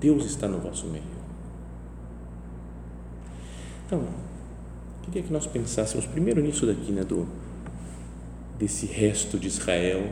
Deus 0.00 0.24
está 0.24 0.48
no 0.48 0.58
vosso 0.58 0.86
meio. 0.88 1.04
Então, 3.86 4.02
queria 5.02 5.22
que 5.22 5.32
nós 5.32 5.46
pensássemos 5.46 6.04
primeiro 6.04 6.40
nisso 6.40 6.66
daqui, 6.66 6.90
né, 6.90 7.04
do, 7.04 7.28
desse 8.58 8.86
resto 8.86 9.38
de 9.38 9.46
Israel, 9.46 10.02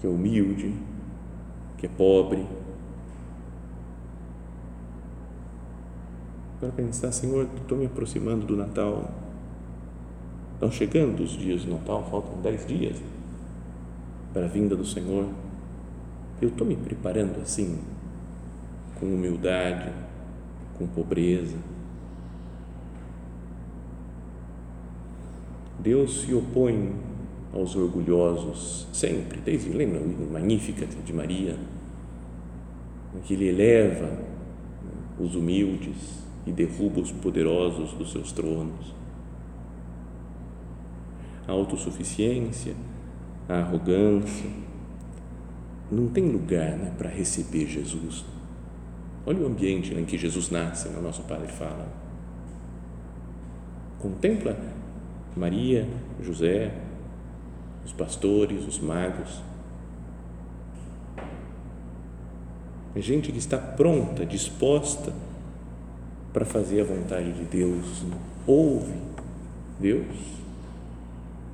que 0.00 0.06
é 0.06 0.10
humilde, 0.10 0.72
que 1.78 1.86
é 1.86 1.88
pobre. 1.88 2.46
Para 6.60 6.68
pensar, 6.70 7.10
Senhor, 7.10 7.48
estou 7.56 7.76
me 7.76 7.86
aproximando 7.86 8.46
do 8.46 8.56
Natal 8.56 9.10
Estão 10.60 10.70
chegando 10.70 11.22
os 11.22 11.30
dias 11.30 11.62
de 11.62 11.70
Natal, 11.70 12.06
faltam 12.10 12.38
dez 12.42 12.66
dias 12.66 12.94
para 14.34 14.44
a 14.44 14.46
vinda 14.46 14.76
do 14.76 14.84
Senhor. 14.84 15.26
Eu 16.38 16.50
estou 16.50 16.66
me 16.66 16.76
preparando 16.76 17.40
assim, 17.40 17.78
com 18.98 19.06
humildade, 19.06 19.90
com 20.76 20.86
pobreza. 20.86 21.56
Deus 25.78 26.20
se 26.20 26.34
opõe 26.34 26.92
aos 27.54 27.74
orgulhosos 27.74 28.86
sempre, 28.92 29.40
desde 29.40 29.70
lembra 29.70 29.98
o 29.98 30.30
Magnífica 30.30 30.84
de 30.84 31.12
Maria, 31.14 31.56
que 33.24 33.32
ele 33.32 33.48
eleva 33.48 34.12
os 35.18 35.34
humildes 35.34 36.20
e 36.50 36.52
derruba 36.52 37.00
os 37.00 37.12
poderosos 37.12 37.92
dos 37.92 38.10
seus 38.10 38.32
tronos 38.32 39.00
a 41.50 41.52
autossuficiência, 41.52 42.74
a 43.48 43.54
arrogância. 43.54 44.48
Não 45.90 46.06
tem 46.06 46.30
lugar 46.30 46.76
né, 46.76 46.92
para 46.96 47.10
receber 47.10 47.66
Jesus. 47.66 48.24
Olha 49.26 49.40
o 49.40 49.46
ambiente 49.46 49.92
em 49.92 50.04
que 50.04 50.16
Jesus 50.16 50.48
nasce, 50.48 50.88
né, 50.88 50.98
o 50.98 51.02
nosso 51.02 51.22
Padre 51.22 51.48
fala. 51.48 51.88
Contempla 53.98 54.56
Maria, 55.36 55.88
José, 56.22 56.72
os 57.84 57.92
pastores, 57.92 58.66
os 58.66 58.78
magos. 58.78 59.42
É 62.94 63.00
gente 63.00 63.32
que 63.32 63.38
está 63.38 63.58
pronta, 63.58 64.24
disposta 64.24 65.12
para 66.32 66.44
fazer 66.44 66.80
a 66.80 66.84
vontade 66.84 67.32
de 67.32 67.44
Deus. 67.44 68.04
Ouve 68.46 68.92
Deus 69.78 70.06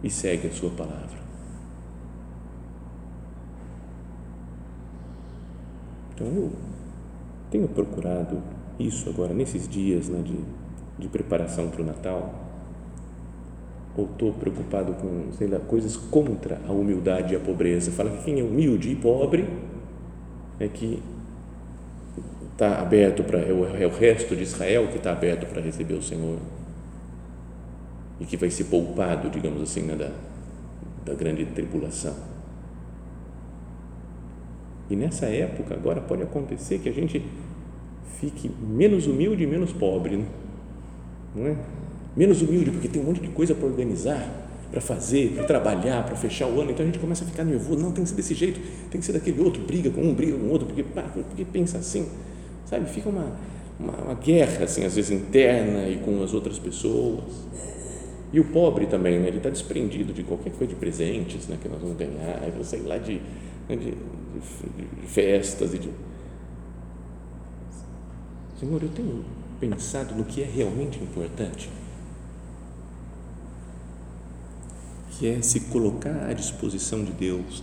e 0.03 0.11
segue 0.11 0.49
a 0.49 0.53
Sua 0.53 0.71
palavra. 0.71 1.17
Então, 6.15 6.27
eu 6.29 6.53
tenho 7.51 7.69
procurado 7.69 8.43
isso 8.79 9.09
agora, 9.09 9.35
nesses 9.35 9.69
dias 9.69 10.09
né, 10.09 10.23
de, 10.23 10.39
de 10.99 11.09
preparação 11.09 11.69
para 11.69 11.83
o 11.83 11.85
Natal, 11.85 12.35
ou 13.97 14.05
estou 14.07 14.33
preocupado 14.33 14.93
com, 14.95 15.33
sei 15.33 15.47
lá, 15.47 15.59
coisas 15.59 15.97
contra 15.97 16.61
a 16.67 16.73
humildade 16.73 17.33
e 17.33 17.37
a 17.37 17.41
pobreza. 17.41 17.91
Fala 17.91 18.11
que 18.11 18.25
quem 18.25 18.41
é 18.41 18.43
humilde 18.43 18.91
e 18.91 18.97
pobre 18.97 19.49
é 20.59 20.69
que 20.69 21.03
está 22.57 22.81
aberto 22.81 23.23
para, 23.23 23.39
é 23.39 23.53
o, 23.53 23.77
é 23.77 23.87
o 23.87 23.91
resto 23.91 24.35
de 24.35 24.43
Israel 24.43 24.89
que 24.89 24.97
está 24.97 25.13
aberto 25.13 25.47
para 25.47 25.61
receber 25.61 25.93
o 25.93 26.03
Senhor 26.03 26.39
e 28.19 28.25
que 28.25 28.35
vai 28.35 28.49
ser 28.49 28.65
poupado, 28.65 29.29
digamos 29.29 29.61
assim, 29.61 29.83
né, 29.83 29.95
da, 29.95 30.11
da 31.05 31.15
grande 31.15 31.45
tribulação. 31.45 32.15
E 34.89 34.97
nessa 34.97 35.27
época, 35.27 35.75
agora 35.75 36.01
pode 36.01 36.23
acontecer 36.23 36.79
que 36.79 36.89
a 36.89 36.93
gente 36.93 37.23
fique 38.19 38.51
menos 38.59 39.07
humilde 39.07 39.45
e 39.45 39.47
menos 39.47 39.73
pobre, 39.73 40.17
né? 40.17 40.25
não 41.35 41.47
é? 41.49 41.57
Menos 42.17 42.41
humilde 42.41 42.71
porque 42.71 42.89
tem 42.89 43.03
um 43.03 43.05
monte 43.05 43.21
de 43.21 43.29
coisa 43.29 43.55
para 43.55 43.67
organizar, 43.67 44.27
para 44.71 44.81
fazer, 44.81 45.33
para 45.35 45.45
trabalhar, 45.45 46.07
para 46.07 46.17
fechar 46.17 46.47
o 46.47 46.59
ano, 46.59 46.71
então 46.71 46.83
a 46.83 46.87
gente 46.87 46.99
começa 46.99 47.23
a 47.23 47.27
ficar 47.27 47.45
nervoso, 47.45 47.79
não, 47.79 47.93
tem 47.93 48.03
que 48.03 48.09
ser 48.09 48.17
desse 48.17 48.35
jeito, 48.35 48.61
tem 48.91 48.99
que 48.99 49.05
ser 49.05 49.13
daquele 49.13 49.43
outro, 49.43 49.63
briga 49.63 49.91
com 49.91 50.01
um, 50.01 50.15
briga 50.15 50.39
com 50.39 50.47
o 50.47 50.51
outro, 50.51 50.67
porque, 50.67 50.83
pá, 50.83 51.03
porque 51.13 51.45
pensa 51.45 51.77
assim, 51.77 52.09
sabe? 52.67 52.91
Fica 52.91 53.09
uma, 53.09 53.33
uma, 53.81 53.93
uma 53.93 54.15
guerra, 54.15 54.65
assim, 54.65 54.85
às 54.85 54.95
vezes 54.95 55.11
interna 55.11 55.89
e 55.89 55.99
com 55.99 56.23
as 56.23 56.35
outras 56.35 56.59
pessoas. 56.59 57.47
E 58.33 58.41
o 58.41 58.45
pobre 58.45 58.87
também, 58.87 59.19
né? 59.19 59.29
ele 59.29 59.39
está 59.39 59.49
desprendido 59.49 60.13
de 60.13 60.23
qualquer 60.23 60.53
coisa 60.53 60.75
de 60.75 60.79
presentes 60.79 61.47
né? 61.47 61.57
que 61.61 61.69
nós 61.69 61.81
vamos 61.81 61.97
ganhar, 61.97 62.43
sei 62.65 62.83
lá, 62.83 62.99
de, 62.99 63.15
né? 63.69 63.77
de, 63.77 63.93
de 63.93 65.07
festas 65.07 65.73
e 65.73 65.79
de. 65.79 65.91
Senhor, 68.59 68.83
eu 68.83 68.89
tenho 68.89 69.25
pensado 69.61 70.15
no 70.15 70.25
que 70.25 70.43
é 70.43 70.47
realmente 70.47 71.03
importante, 71.03 71.71
que 75.13 75.29
é 75.29 75.41
se 75.41 75.61
colocar 75.61 76.27
à 76.29 76.33
disposição 76.33 77.05
de 77.05 77.13
Deus, 77.13 77.63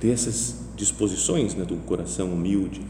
ter 0.00 0.10
essas 0.10 0.68
disposições 0.74 1.54
né, 1.54 1.64
do 1.64 1.76
coração 1.76 2.32
humilde, 2.32 2.80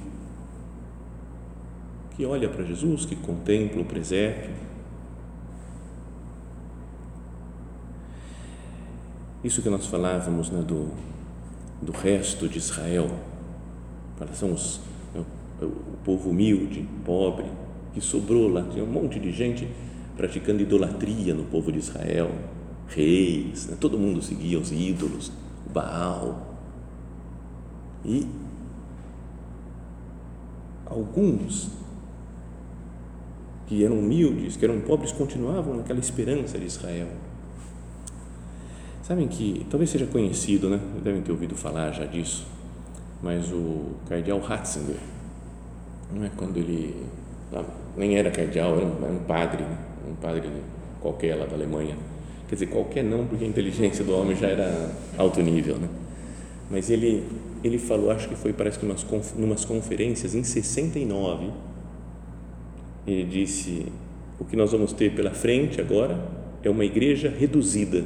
que 2.17 2.25
olha 2.25 2.49
para 2.49 2.65
Jesus, 2.65 3.05
que 3.05 3.17
contempla 3.17 3.83
o 3.83 3.85
presépio, 3.85 4.51
Isso 9.43 9.63
que 9.63 9.71
nós 9.71 9.87
falávamos 9.87 10.51
né, 10.51 10.61
do, 10.61 10.91
do 11.81 11.93
resto 11.93 12.47
de 12.47 12.59
Israel, 12.59 13.11
são 14.35 14.53
os, 14.53 14.81
né, 15.15 15.25
o, 15.63 15.97
povo 16.05 16.29
humilde, 16.29 16.87
pobre, 17.07 17.47
que 17.95 18.03
sobrou 18.03 18.49
lá, 18.49 18.63
tinha 18.71 18.85
um 18.85 18.87
monte 18.87 19.19
de 19.19 19.33
gente 19.33 19.67
praticando 20.15 20.61
idolatria 20.61 21.33
no 21.33 21.45
povo 21.45 21.73
de 21.73 21.79
Israel, 21.79 22.31
reis, 22.89 23.67
né, 23.67 23.79
todo 23.81 23.99
mundo 23.99 24.21
seguia 24.21 24.59
os 24.59 24.71
ídolos, 24.71 25.33
Baal. 25.73 26.50
E 28.05 28.27
alguns 30.87 31.71
que 33.67 33.85
eram 33.85 33.99
humildes, 33.99 34.57
que 34.57 34.65
eram 34.65 34.81
pobres, 34.81 35.13
continuavam 35.13 35.77
naquela 35.77 36.01
esperança 36.01 36.59
de 36.59 36.67
Israel 36.67 37.09
Sabem 39.11 39.27
que, 39.27 39.67
talvez 39.69 39.91
seja 39.91 40.07
conhecido, 40.07 40.71
né? 40.71 40.79
devem 41.03 41.21
ter 41.21 41.33
ouvido 41.33 41.57
falar 41.57 41.91
já 41.91 42.05
disso, 42.05 42.47
mas 43.21 43.51
o 43.51 43.97
cardeal 44.09 44.39
Ratzinger, 44.39 44.95
não 46.15 46.25
é 46.25 46.31
quando 46.37 46.59
ele 46.59 46.95
nem 47.97 48.17
era 48.17 48.31
cardeal, 48.31 48.77
era 48.77 48.87
um, 48.87 49.19
padre, 49.27 49.65
um 50.09 50.15
padre 50.15 50.49
qualquer 51.01 51.35
lá 51.35 51.45
da 51.45 51.57
Alemanha, 51.57 51.97
quer 52.49 52.55
dizer, 52.55 52.67
qualquer 52.67 53.03
não, 53.03 53.27
porque 53.27 53.45
a 53.45 53.49
inteligência 53.49 54.05
do 54.05 54.15
homem 54.15 54.37
já 54.37 54.47
era 54.47 54.95
alto 55.19 55.43
nível, 55.43 55.77
né? 55.79 55.89
Mas 56.71 56.89
ele, 56.89 57.25
ele 57.65 57.79
falou, 57.79 58.11
acho 58.11 58.29
que 58.29 58.37
foi, 58.37 58.53
parece 58.53 58.79
que 58.79 58.87
umas, 58.87 59.05
umas 59.37 59.65
conferências 59.65 60.35
em 60.35 60.45
69, 60.45 61.51
ele 63.07 63.25
disse, 63.25 63.87
o 64.39 64.45
que 64.45 64.57
nós 64.57 64.71
vamos 64.71 64.93
ter 64.93 65.13
pela 65.13 65.33
frente 65.33 65.81
agora 65.81 66.19
é 66.63 66.71
uma 66.71 66.85
igreja 66.85 67.29
reduzida, 67.29 68.05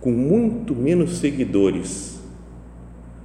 com 0.00 0.10
muito 0.10 0.74
menos 0.74 1.18
seguidores, 1.18 2.20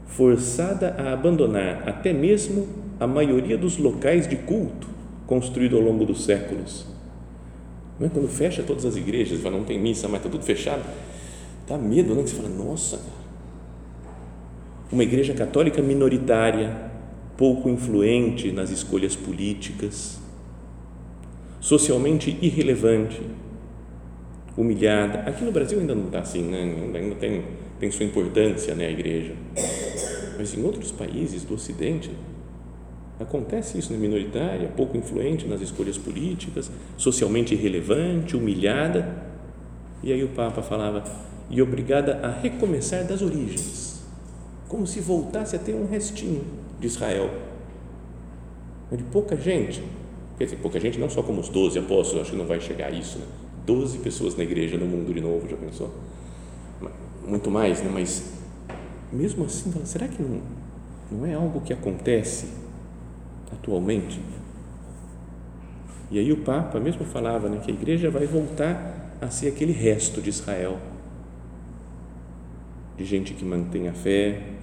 forçada 0.08 0.96
a 0.98 1.14
abandonar 1.14 1.88
até 1.88 2.14
mesmo 2.14 2.68
a 3.00 3.06
maioria 3.06 3.58
dos 3.58 3.78
locais 3.78 4.28
de 4.28 4.38
culto 4.38 4.88
construído 5.28 5.76
ao 5.76 5.82
longo 5.82 6.06
dos 6.06 6.24
séculos. 6.24 6.86
Não 8.00 8.08
é? 8.08 8.10
Quando 8.10 8.28
fecha 8.28 8.64
todas 8.64 8.86
as 8.86 8.96
igrejas, 8.96 9.44
não 9.44 9.64
tem 9.64 9.80
missa, 9.80 10.08
mas 10.08 10.20
está 10.20 10.30
tudo 10.30 10.44
fechado, 10.44 10.84
dá 11.68 11.78
medo, 11.78 12.16
não? 12.16 12.26
Você 12.26 12.36
fala, 12.36 12.50
nossa, 12.50 13.00
uma 14.92 15.04
igreja 15.04 15.34
católica 15.34 15.82
minoritária, 15.82 16.92
pouco 17.38 17.70
influente 17.70 18.52
nas 18.52 18.70
escolhas 18.70 19.16
políticas, 19.16 20.20
socialmente 21.60 22.38
irrelevante, 22.42 23.22
humilhada. 24.58 25.20
Aqui 25.20 25.44
no 25.44 25.52
Brasil 25.52 25.80
ainda 25.80 25.96
não 25.96 26.08
está 26.08 26.20
assim, 26.20 26.44
né? 26.44 26.62
ainda 26.94 27.16
tem, 27.16 27.44
tem 27.80 27.92
sua 27.92 28.06
importância 28.06 28.76
né, 28.76 28.88
a 28.88 28.92
igreja. 28.92 29.34
Mas 30.38 30.54
em 30.56 30.64
outros 30.64 30.92
países 30.92 31.44
do 31.44 31.54
Ocidente, 31.54 32.12
Acontece 33.22 33.78
isso 33.78 33.94
né? 33.94 34.00
minoritária, 34.00 34.68
pouco 34.76 34.98
influente 34.98 35.46
nas 35.46 35.62
escolhas 35.62 35.96
políticas, 35.96 36.72
socialmente 36.98 37.54
irrelevante, 37.54 38.36
humilhada. 38.36 39.16
E 40.02 40.12
aí 40.12 40.24
o 40.24 40.30
Papa 40.30 40.64
falava, 40.64 41.04
e 41.48 41.62
obrigada 41.62 42.20
a 42.24 42.32
recomeçar 42.32 43.06
das 43.06 43.22
origens, 43.22 43.91
como 44.72 44.88
se 44.88 45.02
voltasse 45.02 45.54
a 45.54 45.60
ter 45.60 45.76
um 45.76 45.86
restinho 45.86 46.46
de 46.80 46.88
Israel. 46.88 47.30
De 48.90 49.04
pouca 49.04 49.36
gente, 49.36 49.84
quer 50.38 50.46
dizer, 50.46 50.56
pouca 50.58 50.80
gente 50.80 50.98
não 50.98 51.10
só 51.10 51.22
como 51.22 51.42
os 51.42 51.50
doze 51.50 51.78
apóstolos, 51.78 52.22
acho 52.22 52.32
que 52.32 52.38
não 52.38 52.48
vai 52.48 52.62
chegar 52.62 52.88
a 52.88 52.92
isso, 52.92 53.20
né? 53.20 53.26
Doze 53.66 53.98
pessoas 53.98 54.34
na 54.38 54.44
igreja 54.44 54.78
no 54.78 54.86
mundo 54.86 55.14
de 55.14 55.20
novo, 55.20 55.46
já 55.50 55.58
pensou? 55.58 55.94
Muito 57.28 57.52
mais, 57.52 57.84
né? 57.84 57.92
Mas 57.94 58.32
mesmo 59.12 59.44
assim, 59.44 59.74
será 59.84 60.08
que 60.08 60.24
não, 60.24 60.42
não 61.12 61.26
é 61.26 61.34
algo 61.34 61.60
que 61.60 61.74
acontece 61.74 62.48
atualmente. 63.52 64.22
E 66.10 66.18
aí 66.18 66.32
o 66.32 66.38
Papa 66.38 66.80
mesmo 66.80 67.04
falava 67.04 67.50
né, 67.50 67.60
que 67.62 67.72
a 67.72 67.74
igreja 67.74 68.10
vai 68.10 68.26
voltar 68.26 69.18
a 69.20 69.30
ser 69.30 69.50
aquele 69.50 69.74
resto 69.74 70.22
de 70.22 70.30
Israel, 70.30 70.80
de 72.98 73.04
gente 73.04 73.34
que 73.34 73.44
mantém 73.44 73.90
a 73.90 73.94
fé, 73.94 74.61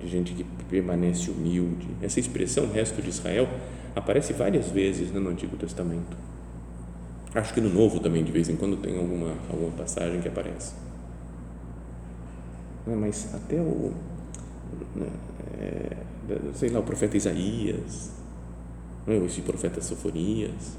de 0.00 0.08
gente 0.08 0.34
que 0.34 0.44
permanece 0.68 1.30
humilde. 1.30 1.88
Essa 2.02 2.20
expressão 2.20 2.70
resto 2.70 3.00
de 3.00 3.08
Israel 3.08 3.48
aparece 3.94 4.32
várias 4.32 4.68
vezes 4.68 5.10
né, 5.10 5.20
no 5.20 5.30
Antigo 5.30 5.56
Testamento. 5.56 6.16
Acho 7.34 7.52
que 7.52 7.60
no 7.60 7.68
Novo 7.68 8.00
também, 8.00 8.22
de 8.22 8.30
vez 8.30 8.48
em 8.48 8.56
quando, 8.56 8.76
tem 8.76 8.96
alguma, 8.96 9.34
alguma 9.50 9.72
passagem 9.72 10.20
que 10.20 10.28
aparece. 10.28 10.74
Mas 12.86 13.34
até 13.34 13.60
o. 13.60 13.92
Né, 14.94 15.08
é, 15.58 15.96
sei 16.54 16.70
lá, 16.70 16.80
o 16.80 16.82
profeta 16.82 17.16
Isaías, 17.16 18.12
é? 19.06 19.16
esse 19.16 19.40
profeta 19.42 19.80
Sofonias. 19.80 20.76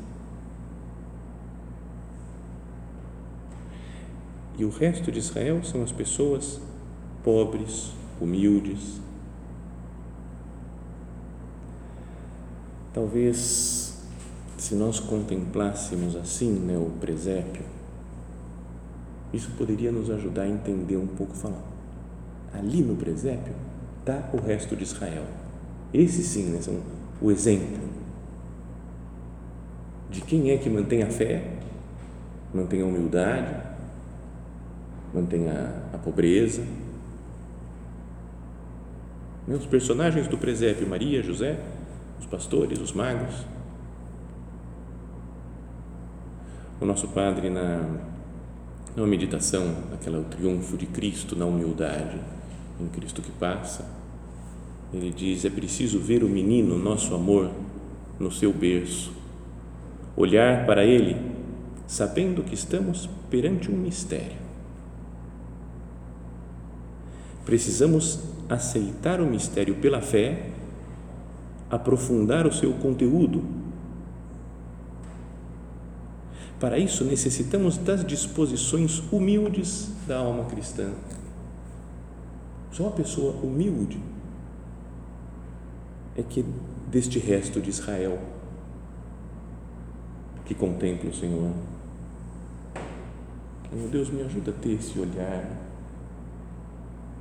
E 4.58 4.64
o 4.64 4.70
resto 4.70 5.12
de 5.12 5.20
Israel 5.20 5.64
são 5.64 5.84
as 5.84 5.92
pessoas 5.92 6.62
pobres, 7.24 7.92
humildes. 8.20 9.00
Talvez, 12.94 13.98
se 14.58 14.76
nós 14.76 15.00
contemplássemos 15.00 16.16
assim 16.16 16.52
né, 16.52 16.78
o 16.78 16.90
presépio, 17.00 17.64
isso 19.34 19.52
poderia 19.58 19.92
nos 19.92 20.10
ajudar 20.10 20.44
a 20.44 20.48
entender 20.48 20.96
um 20.96 21.08
pouco, 21.08 21.36
falar. 21.36 21.64
Ali 22.54 22.82
no 22.82 22.96
presépio 22.96 23.54
está 24.00 24.30
o 24.34 24.38
resto 24.38 24.76
de 24.76 24.84
Israel. 24.84 25.26
Esse 25.94 26.24
sim 26.24 26.46
né, 26.46 26.62
são 26.62 26.80
o 27.22 27.32
exemplo 27.32 27.96
de 30.10 30.22
quem 30.22 30.52
é 30.52 30.58
que 30.58 30.70
mantém 30.70 31.04
a 31.04 31.08
fé, 31.08 31.44
mantém 32.54 32.82
a 32.82 32.86
humildade, 32.86 33.54
mantém 35.14 35.50
a, 35.50 35.84
a 35.94 35.98
pobreza. 35.98 36.64
Né, 39.48 39.56
os 39.56 39.66
personagens 39.66 40.28
do 40.28 40.38
presépio, 40.38 40.88
Maria, 40.88 41.22
José, 41.22 41.60
os 42.20 42.26
pastores, 42.26 42.80
os 42.80 42.92
magos. 42.92 43.46
O 46.80 46.86
nosso 46.86 47.08
Padre, 47.10 47.50
na, 47.50 48.00
na 48.96 49.06
meditação, 49.06 49.76
aquela 49.94 50.20
o 50.20 50.24
triunfo 50.24 50.76
de 50.78 50.86
Cristo 50.86 51.36
na 51.36 51.46
humildade, 51.46 52.20
em 52.80 52.88
Cristo 52.88 53.22
que 53.22 53.32
passa, 53.32 53.86
ele 54.94 55.12
diz: 55.12 55.46
é 55.46 55.50
preciso 55.50 56.00
ver 56.00 56.24
o 56.24 56.30
menino, 56.30 56.78
nosso 56.78 57.14
amor, 57.14 57.52
no 58.20 58.32
seu 58.32 58.52
berço, 58.52 59.14
olhar 60.16 60.66
para 60.66 60.84
ele, 60.84 61.16
sabendo 61.88 62.44
que 62.44 62.56
estamos 62.56 63.10
perante 63.30 63.72
um 63.72 63.76
mistério. 63.76 64.46
Precisamos 67.46 68.20
aceitar 68.50 69.20
o 69.20 69.26
mistério 69.26 69.76
pela 69.76 70.02
fé, 70.02 70.50
aprofundar 71.70 72.46
o 72.46 72.54
seu 72.54 72.74
conteúdo. 72.74 73.44
Para 76.60 76.78
isso, 76.78 77.04
necessitamos 77.04 77.78
das 77.78 78.06
disposições 78.06 79.02
humildes 79.12 79.90
da 80.08 80.18
alma 80.18 80.46
cristã 80.46 80.92
só 82.76 82.84
uma 82.84 82.92
pessoa 82.92 83.32
humilde 83.42 83.98
é 86.18 86.22
que 86.22 86.44
deste 86.92 87.20
resto 87.20 87.62
de 87.62 87.70
Israel 87.70 88.20
que 90.44 90.54
contempla 90.54 91.10
o 91.10 91.14
Senhor. 91.14 91.52
Meu 93.72 93.88
Deus, 93.88 94.10
me 94.10 94.22
ajuda 94.24 94.52
a 94.52 94.54
ter 94.54 94.74
esse 94.74 95.00
olhar. 95.00 95.65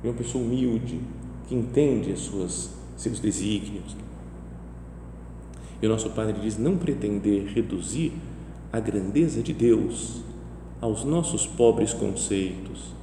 Uma 0.05 0.13
pessoa 0.13 0.43
humilde 0.43 0.99
que 1.47 1.55
entende 1.55 2.11
as 2.11 2.19
suas 2.19 2.69
seus 2.95 3.19
desígnios. 3.19 3.97
E 5.81 5.87
o 5.87 5.89
nosso 5.89 6.11
Padre 6.11 6.39
diz 6.41 6.59
não 6.59 6.77
pretender 6.77 7.47
reduzir 7.47 8.13
a 8.71 8.79
grandeza 8.79 9.41
de 9.41 9.51
Deus 9.51 10.21
aos 10.79 11.03
nossos 11.03 11.47
pobres 11.47 11.91
conceitos, 11.91 12.93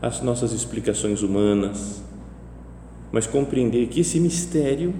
as 0.00 0.22
nossas 0.22 0.52
explicações 0.52 1.22
humanas, 1.22 2.00
mas 3.10 3.26
compreender 3.26 3.88
que 3.88 3.98
esse 3.98 4.20
mistério, 4.20 4.94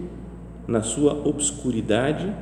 na 0.66 0.82
sua 0.82 1.12
obscuridade, 1.26 2.34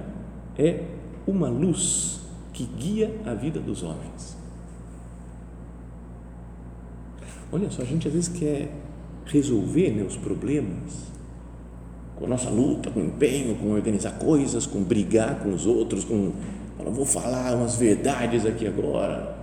é 0.58 0.82
uma 1.26 1.50
luz 1.50 2.20
que 2.54 2.64
guia 2.64 3.20
a 3.26 3.34
vida 3.34 3.60
dos 3.60 3.82
homens. 3.82 4.34
Olha 7.52 7.70
só, 7.70 7.82
a 7.82 7.84
gente 7.84 8.08
às 8.08 8.14
vezes 8.14 8.28
quer 8.28 8.72
resolver 9.30 9.90
né, 9.90 10.02
os 10.02 10.16
problemas 10.16 11.10
com 12.16 12.26
a 12.26 12.28
nossa 12.28 12.50
luta, 12.50 12.90
com 12.90 13.00
empenho, 13.00 13.54
com 13.56 13.70
organizar 13.70 14.18
coisas, 14.18 14.66
com 14.66 14.82
brigar 14.82 15.40
com 15.40 15.50
os 15.54 15.66
outros, 15.66 16.04
com 16.04 16.32
vou 16.78 17.06
falar 17.06 17.54
umas 17.54 17.76
verdades 17.76 18.44
aqui 18.44 18.66
agora 18.66 19.38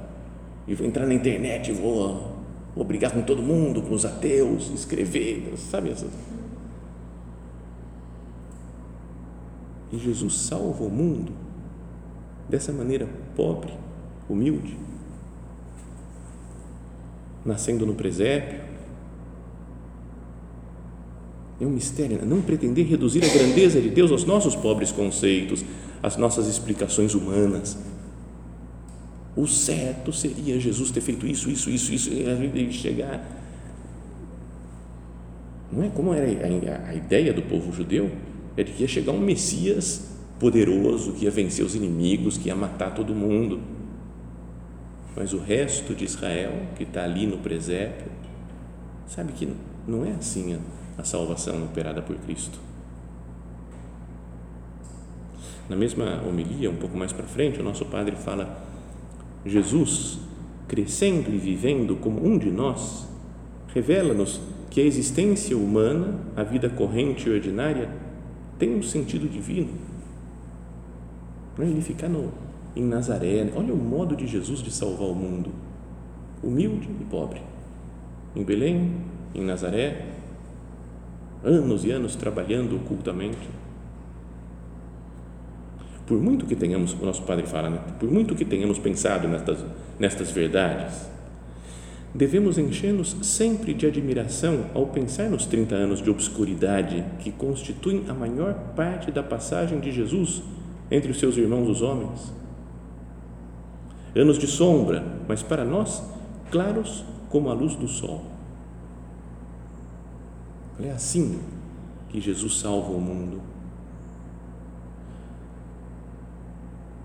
e 0.67 0.73
vou 0.73 0.86
entrar 0.86 1.06
na 1.06 1.13
internet 1.13 1.71
vou 1.71 2.36
vou 2.76 2.86
brigar 2.86 3.12
com 3.12 3.23
todo 3.23 3.41
mundo, 3.41 3.82
com 3.82 3.95
os 3.95 4.06
ateus, 4.06 4.69
escrever, 4.69 5.54
sabe 5.58 5.89
essas. 5.89 6.12
E 9.91 9.97
Jesus 9.97 10.36
salva 10.36 10.84
o 10.84 10.89
mundo 10.89 11.32
dessa 12.47 12.71
maneira 12.71 13.08
pobre, 13.36 13.73
humilde, 14.30 14.78
nascendo 17.43 17.86
no 17.86 17.95
presépio. 17.95 18.66
É 21.60 21.65
um 21.65 21.72
mistério, 21.72 22.17
né? 22.17 22.26
não 22.26 22.41
pretender 22.41 22.86
reduzir 22.86 23.24
a 23.24 23.28
grandeza 23.28 23.82
de 23.82 23.89
Deus 23.89 24.12
aos 24.12 24.24
nossos 24.24 24.56
pobres 24.56 24.91
conceitos, 24.91 25.65
às 26.04 26.15
nossas 26.15 26.48
explicações 26.48 27.15
humanas 27.15 27.78
o 29.38 29.46
certo 29.46 30.12
seria 30.12 30.60
Jesus 30.60 30.89
ter 30.89 31.00
feito 31.00 31.28
isso, 31.28 31.48
isso, 31.50 31.70
isso, 31.70 31.93
isso, 31.93 32.10
e 32.12 32.74
chegar. 32.74 33.24
Não 35.72 35.84
é 35.84 35.89
como 35.89 36.12
era 36.12 36.26
a, 36.26 36.88
a, 36.88 36.89
a 36.89 36.96
ideia 36.96 37.32
do 37.32 37.43
povo 37.43 37.72
judeu? 37.72 38.12
É 38.58 38.63
de 38.63 38.72
que 38.72 38.82
ia 38.82 38.88
chegar 38.88 39.12
um 39.12 39.20
Messias 39.20 40.10
poderoso, 40.39 41.13
que 41.13 41.26
ia 41.26 41.32
vencer 41.32 41.63
os 41.63 41.76
inimigos, 41.76 42.36
que 42.36 42.48
ia 42.48 42.56
matar 42.56 42.96
todo 42.96 43.13
mundo. 43.13 43.62
mas 45.15 45.34
o 45.34 45.38
resto 45.38 45.93
de 45.93 46.04
Israel, 46.04 46.54
que 46.76 46.82
está 46.82 47.04
ali 47.04 47.28
no 47.28 47.38
presépio, 47.38 48.12
sabe 49.06 49.34
que 49.34 49.48
não 49.88 50.04
é 50.04 50.13
assim 50.13 50.56
a, 50.56 50.58
a 50.97 51.03
salvação 51.03 51.63
operada 51.65 52.01
por 52.01 52.15
Cristo. 52.17 52.60
Na 55.69 55.75
mesma 55.75 56.23
homilia, 56.27 56.71
um 56.71 56.77
pouco 56.77 56.97
mais 56.97 57.12
para 57.12 57.25
frente, 57.25 57.60
o 57.60 57.63
nosso 57.63 57.86
padre 57.86 58.15
fala: 58.15 58.65
Jesus, 59.45 60.19
crescendo 60.67 61.33
e 61.33 61.38
vivendo 61.38 61.95
como 61.97 62.25
um 62.25 62.38
de 62.38 62.49
nós, 62.49 63.07
revela-nos 63.73 64.39
que 64.69 64.81
a 64.81 64.86
existência 64.86 65.57
humana, 65.57 66.19
a 66.36 66.43
vida 66.43 66.69
corrente 66.69 67.27
e 67.27 67.31
ordinária, 67.31 67.89
tem 68.57 68.75
um 68.75 68.81
sentido 68.81 69.27
divino. 69.29 69.69
Ele 71.60 71.81
ficar 71.81 72.07
no, 72.07 72.31
em 72.75 72.83
Nazaré, 72.83 73.51
olha 73.55 73.73
o 73.73 73.77
modo 73.77 74.15
de 74.15 74.27
Jesus 74.27 74.60
de 74.60 74.71
salvar 74.71 75.07
o 75.07 75.15
mundo, 75.15 75.51
humilde 76.43 76.88
e 77.01 77.03
pobre. 77.05 77.41
Em 78.36 78.43
Belém, 78.43 78.93
em 79.33 79.43
Nazaré, 79.43 80.05
anos 81.43 81.86
e 81.86 81.91
anos 81.91 82.15
trabalhando 82.15 82.76
ocultamente. 82.76 83.50
Por 86.06 86.21
muito 86.21 86.45
que 86.45 86.56
tenhamos, 86.56 86.93
o 86.93 87.06
nosso 87.06 87.23
padre 87.23 87.45
fala, 87.45 87.69
né? 87.69 87.80
por 88.00 88.10
muito 88.10 88.34
que 88.34 88.45
tenhamos 88.45 88.80
pensado 88.80 89.28
nestas, 89.28 89.63
nestas 90.00 90.32
verdades, 90.32 91.10
devemos 92.15 92.58
encher-nos 92.58 93.15
sempre 93.21 93.73
de 93.73 93.86
admiração 93.86 94.67
ao 94.73 94.88
pensar 94.88 95.30
nos 95.30 95.45
30 95.45 95.76
anos 95.76 96.02
de 96.02 96.10
obscuridade 96.10 97.04
que 97.19 97.32
constituem 97.32 98.06
a 98.08 98.13
maior 98.13 98.54
parte 98.76 99.12
da 99.12 99.21
passagem 99.21 99.80
de 99.80 99.91
Jesus 99.91 100.41
entre 100.89 101.12
os 101.12 101.19
seus 101.19 101.36
irmãos 101.36 101.67
os 101.67 101.82
homens. 101.82 102.34
Anos 104.15 104.39
de 104.39 104.47
sombra, 104.47 105.04
mas 105.28 105.43
para 105.43 105.65
nós 105.65 106.02
claros 106.50 107.04
como 107.30 107.50
a 107.50 107.54
luz 107.54 107.76
do 107.76 107.88
sol. 107.88 108.37
É 110.84 110.92
assim 110.92 111.40
que 112.10 112.22
Jesus 112.22 112.60
salva 112.60 112.92
o 112.92 113.02
mundo. 113.02 113.42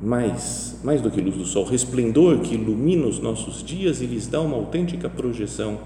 mais, 0.03 0.81
mais 0.83 1.01
do 1.01 1.11
que 1.11 1.21
luz 1.21 1.37
do 1.37 1.45
sol, 1.45 1.65
resplendor 1.65 2.41
que 2.41 2.57
ilumina 2.57 3.07
os 3.07 3.21
nossos 3.21 3.63
dias 3.63 4.03
e 4.03 4.07
lhes 4.07 4.27
dá 4.27 4.41
uma 4.41 4.57
autêntica 4.57 5.09
projeção, 5.09 5.79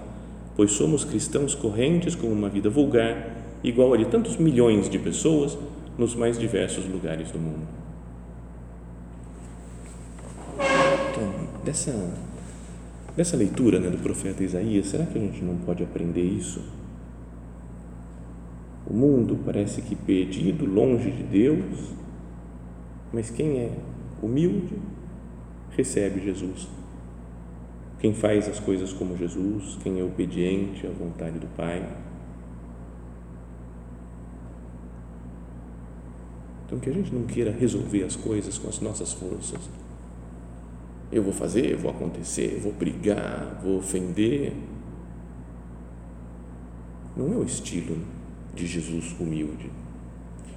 pois 0.55 0.71
somos 0.71 1.03
cristãos 1.03 1.53
correntes 1.53 2.15
com 2.15 2.27
uma 2.27 2.49
vida 2.49 2.67
vulgar, 2.67 3.35
igual 3.63 3.93
a 3.93 3.97
de 3.97 4.05
tantos 4.05 4.37
milhões 4.37 4.89
de 4.89 4.97
pessoas 4.97 5.55
nos 5.97 6.15
mais 6.15 6.37
diversos 6.39 6.85
lugares 6.85 7.31
do 7.31 7.37
mundo. 7.37 7.67
Então, 11.11 11.33
dessa, 11.63 11.93
dessa 13.15 13.37
leitura 13.37 13.79
né, 13.79 13.89
do 13.89 13.99
profeta 13.99 14.43
Isaías, 14.43 14.87
será 14.87 15.05
que 15.05 15.17
a 15.17 15.21
gente 15.21 15.43
não 15.43 15.57
pode 15.57 15.83
aprender 15.83 16.23
isso? 16.23 16.59
O 18.89 18.93
mundo 18.93 19.37
parece 19.45 19.81
que 19.81 19.95
perdido, 19.95 20.65
longe 20.65 21.11
de 21.11 21.23
Deus, 21.23 21.93
mas 23.11 23.29
quem 23.29 23.59
é 23.59 23.77
humilde 24.21 24.77
recebe 25.71 26.21
Jesus. 26.21 26.69
Quem 27.99 28.13
faz 28.13 28.47
as 28.47 28.59
coisas 28.59 28.93
como 28.93 29.17
Jesus, 29.17 29.77
quem 29.83 29.99
é 29.99 30.03
obediente 30.03 30.87
à 30.87 30.89
vontade 30.89 31.37
do 31.37 31.47
Pai. 31.47 31.85
Então, 36.65 36.79
que 36.79 36.89
a 36.89 36.93
gente 36.93 37.13
não 37.13 37.23
queira 37.23 37.51
resolver 37.51 38.03
as 38.03 38.15
coisas 38.15 38.57
com 38.57 38.69
as 38.69 38.79
nossas 38.79 39.11
forças. 39.11 39.69
Eu 41.11 41.23
vou 41.23 41.33
fazer, 41.33 41.71
eu 41.71 41.77
vou 41.77 41.91
acontecer, 41.91 42.53
eu 42.53 42.61
vou 42.61 42.71
brigar, 42.71 43.59
vou 43.61 43.77
ofender. 43.77 44.53
Não 47.15 47.33
é 47.33 47.35
o 47.35 47.43
estilo 47.43 48.16
de 48.57 48.65
Jesus 48.65 49.15
humilde. 49.19 49.69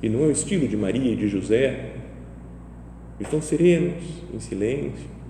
E 0.03 0.09
não 0.09 0.25
é 0.25 0.29
o 0.29 0.31
estilo 0.31 0.67
de 0.67 0.77
Maria 0.77 1.13
e 1.13 1.17
de 1.17 1.29
José 1.29 1.93
estão 3.21 3.41
serenos, 3.43 4.03
em 4.33 4.41
silêncio. 4.41 5.21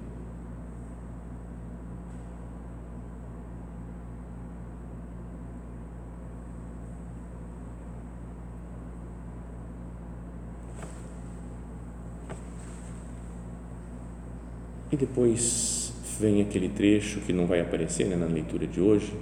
E 14.92 14.96
depois 14.96 15.92
vem 16.20 16.42
aquele 16.42 16.68
trecho 16.68 17.20
que 17.20 17.32
não 17.32 17.46
vai 17.46 17.60
aparecer 17.60 18.06
né, 18.06 18.16
na 18.16 18.26
leitura 18.26 18.66
de 18.66 18.80
hoje, 18.80 19.12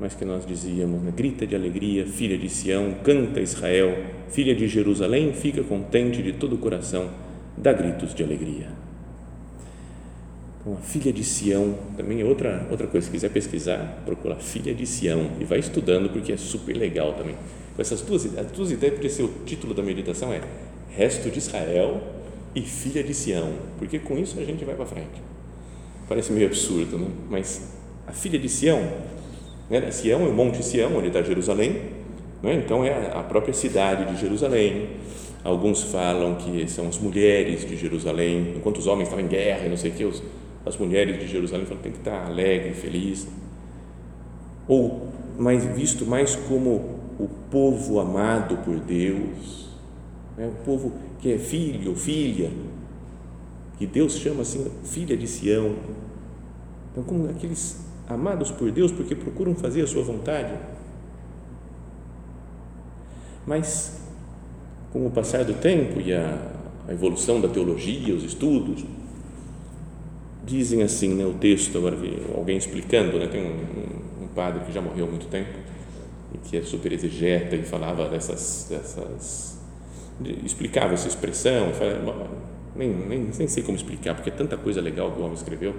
mas 0.00 0.14
que 0.14 0.24
nós 0.24 0.46
dizíamos, 0.46 1.02
né, 1.02 1.12
grita 1.14 1.46
de 1.46 1.54
alegria, 1.54 2.06
filha 2.06 2.38
de 2.38 2.48
Sião, 2.48 2.94
canta 3.02 3.40
Israel, 3.40 3.96
filha 4.28 4.54
de 4.54 4.68
Jerusalém, 4.68 5.32
fica 5.32 5.62
contente 5.62 6.22
de 6.22 6.32
todo 6.32 6.54
o 6.54 6.58
coração 6.58 7.10
dá 7.60 7.72
gritos 7.72 8.14
de 8.14 8.22
alegria. 8.22 8.68
Então, 10.60 10.74
a 10.74 10.76
filha 10.76 11.12
de 11.12 11.24
Sião 11.24 11.76
também 11.96 12.20
é 12.20 12.24
outra, 12.24 12.66
outra 12.70 12.86
coisa. 12.86 13.06
Se 13.06 13.10
quiser 13.10 13.30
pesquisar, 13.30 14.02
procura 14.04 14.36
filha 14.36 14.74
de 14.74 14.86
Sião 14.86 15.30
e 15.40 15.44
vai 15.44 15.58
estudando 15.58 16.10
porque 16.10 16.32
é 16.32 16.36
super 16.36 16.76
legal 16.76 17.14
também. 17.14 17.36
Com 17.74 17.82
essas 17.82 18.02
duas, 18.02 18.26
as 18.36 18.50
duas 18.50 18.70
ideias, 18.70 18.94
podia 18.94 19.10
ser 19.10 19.22
o 19.22 19.30
título 19.44 19.74
da 19.74 19.82
meditação 19.82 20.32
é 20.32 20.40
Resto 20.90 21.30
de 21.30 21.38
Israel 21.38 22.02
e 22.54 22.62
Filha 22.62 23.04
de 23.04 23.14
Sião, 23.14 23.52
porque 23.78 23.98
com 23.98 24.18
isso 24.18 24.38
a 24.38 24.44
gente 24.44 24.64
vai 24.64 24.74
para 24.74 24.86
frente. 24.86 25.22
Parece 26.08 26.32
meio 26.32 26.46
absurdo, 26.46 26.98
né? 26.98 27.08
mas 27.28 27.68
a 28.06 28.12
filha 28.12 28.38
de 28.38 28.48
Sião, 28.48 28.80
né? 29.70 29.90
Sião 29.90 30.22
é 30.22 30.28
o 30.28 30.32
Monte 30.32 30.64
Sião, 30.64 30.96
onde 30.96 31.08
está 31.08 31.22
Jerusalém, 31.22 31.72
né? 32.42 32.54
então 32.54 32.84
é 32.84 33.12
a 33.14 33.22
própria 33.22 33.54
cidade 33.54 34.12
de 34.12 34.20
Jerusalém 34.20 34.88
Alguns 35.44 35.82
falam 35.84 36.34
que 36.34 36.68
são 36.68 36.88
as 36.88 36.98
mulheres 36.98 37.66
de 37.66 37.76
Jerusalém, 37.76 38.54
enquanto 38.56 38.78
os 38.78 38.86
homens 38.86 39.04
estavam 39.04 39.24
em 39.24 39.28
guerra 39.28 39.66
e 39.66 39.68
não 39.68 39.76
sei 39.76 39.90
o 39.92 39.94
que, 39.94 40.04
os, 40.04 40.22
as 40.66 40.76
mulheres 40.76 41.18
de 41.18 41.28
Jerusalém 41.28 41.64
falam 41.64 41.78
que 41.78 41.84
tem 41.84 41.92
que 41.92 41.98
estar 41.98 42.26
alegre, 42.26 42.74
feliz. 42.74 43.28
Ou 44.66 45.08
mais 45.38 45.64
visto 45.64 46.04
mais 46.04 46.34
como 46.34 46.98
o 47.18 47.28
povo 47.50 48.00
amado 48.00 48.58
por 48.58 48.78
Deus, 48.80 49.68
né? 50.36 50.48
o 50.48 50.64
povo 50.64 50.92
que 51.20 51.32
é 51.32 51.38
filho, 51.38 51.94
filha, 51.94 52.50
que 53.78 53.86
Deus 53.86 54.18
chama 54.18 54.42
assim, 54.42 54.66
filha 54.84 55.16
de 55.16 55.26
Sião. 55.26 55.76
Então, 56.90 57.04
como 57.04 57.30
aqueles 57.30 57.86
amados 58.08 58.50
por 58.50 58.70
Deus 58.70 58.90
porque 58.90 59.14
procuram 59.14 59.54
fazer 59.54 59.82
a 59.82 59.86
sua 59.86 60.02
vontade. 60.02 60.52
Mas 63.46 64.00
com 64.92 65.06
o 65.06 65.10
passar 65.10 65.44
do 65.44 65.54
tempo 65.54 66.00
e 66.00 66.12
a, 66.12 66.52
a 66.88 66.92
evolução 66.92 67.40
da 67.40 67.48
teologia, 67.48 68.14
os 68.14 68.24
estudos, 68.24 68.84
dizem 70.44 70.82
assim, 70.82 71.14
né, 71.14 71.26
o 71.26 71.34
texto, 71.34 71.76
agora 71.76 71.96
alguém 72.34 72.56
explicando, 72.56 73.18
né, 73.18 73.26
tem 73.26 73.44
um, 73.44 74.24
um, 74.24 74.28
padre 74.28 74.64
que 74.64 74.72
já 74.72 74.80
morreu 74.80 75.06
há 75.06 75.08
muito 75.08 75.26
tempo 75.26 75.58
e 76.34 76.38
que 76.38 76.56
é 76.56 76.62
super 76.62 76.92
exegeta 76.92 77.54
e 77.54 77.62
falava 77.62 78.08
dessas, 78.08 78.66
dessas 78.70 79.58
explicava 80.44 80.94
essa 80.94 81.06
expressão, 81.06 81.72
falava, 81.72 82.28
nem, 82.74 82.90
nem, 82.90 83.30
nem 83.36 83.48
sei 83.48 83.62
como 83.62 83.76
explicar, 83.76 84.14
porque 84.14 84.30
é 84.30 84.32
tanta 84.32 84.56
coisa 84.56 84.80
legal 84.80 85.12
que 85.12 85.20
o 85.20 85.22
homem 85.22 85.34
escreveu, 85.34 85.74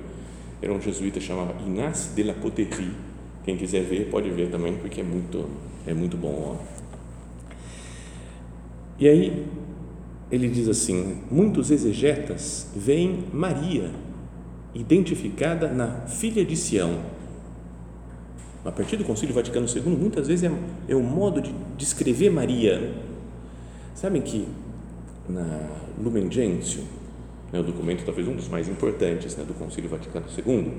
era 0.62 0.74
um 0.74 0.82
jesuíta 0.82 1.20
chamado 1.20 1.54
Ignace 1.62 2.14
de 2.16 2.24
la 2.24 2.34
Poterie, 2.34 2.92
quem 3.44 3.58
quiser 3.58 3.84
ver 3.84 4.10
pode 4.10 4.30
ver 4.30 4.50
também, 4.50 4.76
porque 4.76 5.02
é 5.02 5.04
muito, 5.04 5.50
é 5.88 5.94
muito 5.94 6.18
bom, 6.18 6.58
ó 6.58 6.80
e 9.00 9.08
aí 9.08 9.46
ele 10.30 10.50
diz 10.50 10.68
assim: 10.68 11.22
muitos 11.32 11.72
exegetas 11.72 12.68
veem 12.76 13.24
Maria 13.32 13.92
identificada 14.76 15.70
na 15.70 16.02
filha 16.02 16.44
de 16.44 16.56
Sião. 16.56 17.00
A 18.66 18.72
partir 18.72 18.98
do 18.98 19.06
Concílio 19.06 19.34
Vaticano 19.34 19.66
II, 19.68 19.84
muitas 19.98 20.28
vezes 20.28 20.44
é, 20.44 20.52
é 20.90 20.96
o 20.96 21.02
modo 21.02 21.42
de 21.42 21.56
descrever 21.78 22.30
Maria. 22.30 22.94
Sabem 23.96 24.22
que 24.22 24.48
na 25.28 25.70
Lumen 25.98 26.30
Gentium, 26.30 26.84
né, 27.52 27.60
o 27.60 27.64
documento 27.64 28.06
talvez 28.06 28.28
um 28.28 28.36
dos 28.36 28.48
mais 28.48 28.68
importantes 28.68 29.36
né, 29.36 29.44
do 29.44 29.54
Concílio 29.54 29.90
Vaticano 29.90 30.26
II, 30.38 30.72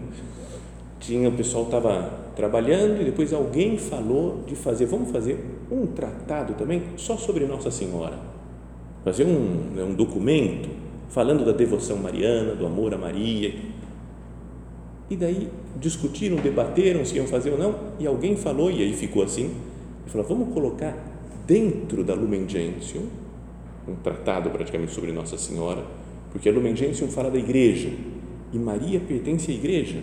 tinha 1.01 1.29
o 1.29 1.33
pessoal 1.33 1.65
estava 1.65 2.11
trabalhando 2.37 3.01
e 3.01 3.05
depois 3.05 3.33
alguém 3.33 3.79
falou 3.79 4.45
de 4.47 4.55
fazer, 4.55 4.87
vamos 4.87 5.11
fazer 5.11 5.43
um 5.71 5.87
tratado 5.87 6.55
também 6.55 6.83
só 6.97 7.17
sobre 7.17 7.47
Nossa 7.47 7.71
Senhora, 7.71 8.19
fazer 9.05 9.25
um, 9.25 9.73
né, 9.75 9.83
um 9.83 9.95
documento 9.95 10.69
falando 11.09 11.45
da 11.45 11.53
devoção 11.53 11.97
mariana, 11.97 12.55
do 12.55 12.65
amor 12.65 12.95
a 12.95 12.99
Maria. 12.99 13.55
E 15.09 15.17
daí 15.17 15.49
discutiram, 15.77 16.37
debateram 16.37 17.05
se 17.05 17.17
iam 17.17 17.27
fazer 17.27 17.51
ou 17.51 17.59
não, 17.59 17.75
e 17.99 18.07
alguém 18.07 18.37
falou, 18.37 18.71
e 18.71 18.83
aí 18.83 18.93
ficou 18.93 19.25
assim, 19.25 19.57
falou, 20.07 20.27
vamos 20.27 20.55
colocar 20.55 20.97
dentro 21.47 22.05
da 22.05 22.15
Lumen 22.15 22.49
Gentium, 22.49 23.07
um 23.89 23.97
tratado 23.97 24.51
praticamente 24.51 24.93
sobre 24.93 25.11
Nossa 25.11 25.37
Senhora, 25.37 25.85
porque 26.33 26.49
a 26.49 26.53
Lumen 26.53 26.77
Gentium 26.77 27.09
fala 27.09 27.31
da 27.31 27.39
igreja, 27.39 27.91
e 28.53 28.59
Maria 28.59 29.01
pertence 29.01 29.51
à 29.51 29.55
igreja. 29.55 30.01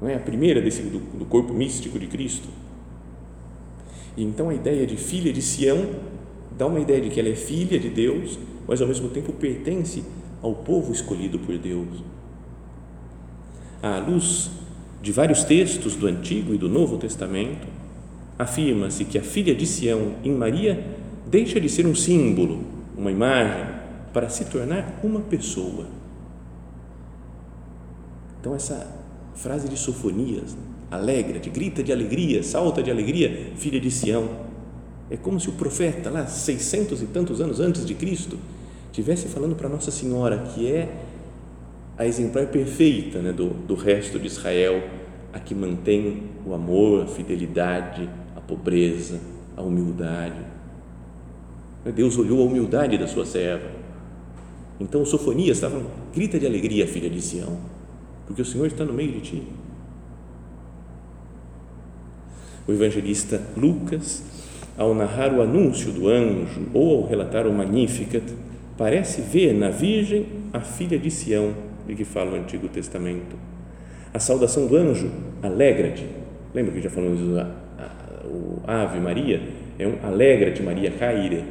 Não 0.00 0.08
é 0.08 0.14
a 0.14 0.20
primeira 0.20 0.60
desse, 0.60 0.82
do, 0.82 0.98
do 1.18 1.24
corpo 1.24 1.52
místico 1.52 1.98
de 1.98 2.06
Cristo. 2.06 2.48
E 4.16 4.22
então 4.22 4.48
a 4.48 4.54
ideia 4.54 4.86
de 4.86 4.96
filha 4.96 5.32
de 5.32 5.42
Sião 5.42 5.86
dá 6.56 6.66
uma 6.66 6.80
ideia 6.80 7.00
de 7.00 7.10
que 7.10 7.20
ela 7.20 7.28
é 7.28 7.34
filha 7.34 7.78
de 7.78 7.88
Deus, 7.88 8.38
mas 8.66 8.80
ao 8.80 8.88
mesmo 8.88 9.08
tempo 9.08 9.32
pertence 9.32 10.02
ao 10.42 10.54
povo 10.54 10.92
escolhido 10.92 11.38
por 11.38 11.56
Deus. 11.58 12.02
À 13.82 13.98
luz 13.98 14.50
de 15.00 15.12
vários 15.12 15.44
textos 15.44 15.94
do 15.94 16.06
Antigo 16.06 16.52
e 16.52 16.58
do 16.58 16.68
Novo 16.68 16.96
Testamento, 16.96 17.66
afirma-se 18.38 19.04
que 19.04 19.18
a 19.18 19.22
filha 19.22 19.54
de 19.54 19.66
Sião 19.66 20.14
em 20.24 20.32
Maria 20.32 20.84
deixa 21.26 21.60
de 21.60 21.68
ser 21.68 21.86
um 21.86 21.94
símbolo, 21.94 22.64
uma 22.96 23.10
imagem, 23.10 23.77
para 24.12 24.28
se 24.28 24.44
tornar 24.46 25.00
uma 25.02 25.20
pessoa. 25.20 25.86
Então, 28.40 28.54
essa 28.54 28.86
frase 29.34 29.68
de 29.68 29.76
Sofonias, 29.76 30.56
alegra-te, 30.90 31.50
grita 31.50 31.82
de 31.82 31.92
alegria, 31.92 32.42
salta 32.42 32.82
de 32.82 32.90
alegria, 32.90 33.52
filha 33.56 33.80
de 33.80 33.90
Sião. 33.90 34.28
É 35.10 35.16
como 35.16 35.40
se 35.40 35.48
o 35.48 35.52
profeta, 35.52 36.10
lá 36.10 36.26
seiscentos 36.26 37.02
e 37.02 37.06
tantos 37.06 37.40
anos 37.40 37.60
antes 37.60 37.84
de 37.84 37.94
Cristo, 37.94 38.38
tivesse 38.92 39.28
falando 39.28 39.54
para 39.54 39.68
Nossa 39.68 39.90
Senhora, 39.90 40.38
que 40.38 40.70
é 40.70 40.88
a 41.96 42.06
exemplar 42.06 42.46
perfeita 42.46 43.20
né, 43.20 43.32
do, 43.32 43.48
do 43.50 43.74
resto 43.74 44.18
de 44.18 44.26
Israel, 44.26 44.82
a 45.32 45.38
que 45.38 45.54
mantém 45.54 46.22
o 46.46 46.54
amor, 46.54 47.02
a 47.02 47.06
fidelidade, 47.06 48.08
a 48.36 48.40
pobreza, 48.40 49.20
a 49.56 49.62
humildade. 49.62 50.40
Deus 51.94 52.18
olhou 52.18 52.42
a 52.42 52.44
humildade 52.44 52.98
da 52.98 53.06
sua 53.06 53.24
serva. 53.24 53.77
Então, 54.80 55.04
Sofonias 55.04 55.56
estava, 55.56 55.82
grita 56.14 56.38
de 56.38 56.46
alegria, 56.46 56.86
filha 56.86 57.10
de 57.10 57.20
Sião, 57.20 57.58
porque 58.26 58.42
o 58.42 58.44
Senhor 58.44 58.66
está 58.66 58.84
no 58.84 58.92
meio 58.92 59.12
de 59.12 59.20
ti. 59.20 59.42
O 62.66 62.72
evangelista 62.72 63.42
Lucas, 63.56 64.22
ao 64.76 64.94
narrar 64.94 65.32
o 65.32 65.42
anúncio 65.42 65.90
do 65.90 66.06
anjo 66.06 66.68
ou 66.72 66.98
ao 67.02 67.08
relatar 67.08 67.46
o 67.46 67.52
Magnificat, 67.52 68.22
parece 68.76 69.22
ver 69.22 69.54
na 69.54 69.70
Virgem 69.70 70.26
a 70.52 70.60
filha 70.60 70.98
de 70.98 71.10
Sião, 71.10 71.54
de 71.86 71.94
que 71.94 72.04
fala 72.04 72.32
o 72.32 72.34
Antigo 72.36 72.68
Testamento. 72.68 73.36
A 74.12 74.18
saudação 74.18 74.66
do 74.66 74.76
anjo, 74.76 75.10
alegra-te. 75.42 76.06
Lembra 76.54 76.72
que 76.72 76.80
já 76.80 76.90
falamos 76.90 77.18
do 77.20 77.68
o 78.28 78.60
Ave 78.66 79.00
Maria? 79.00 79.40
É 79.78 79.86
um 79.86 79.94
alegra-te, 80.02 80.62
Maria 80.62 80.90
caire. 80.90 81.44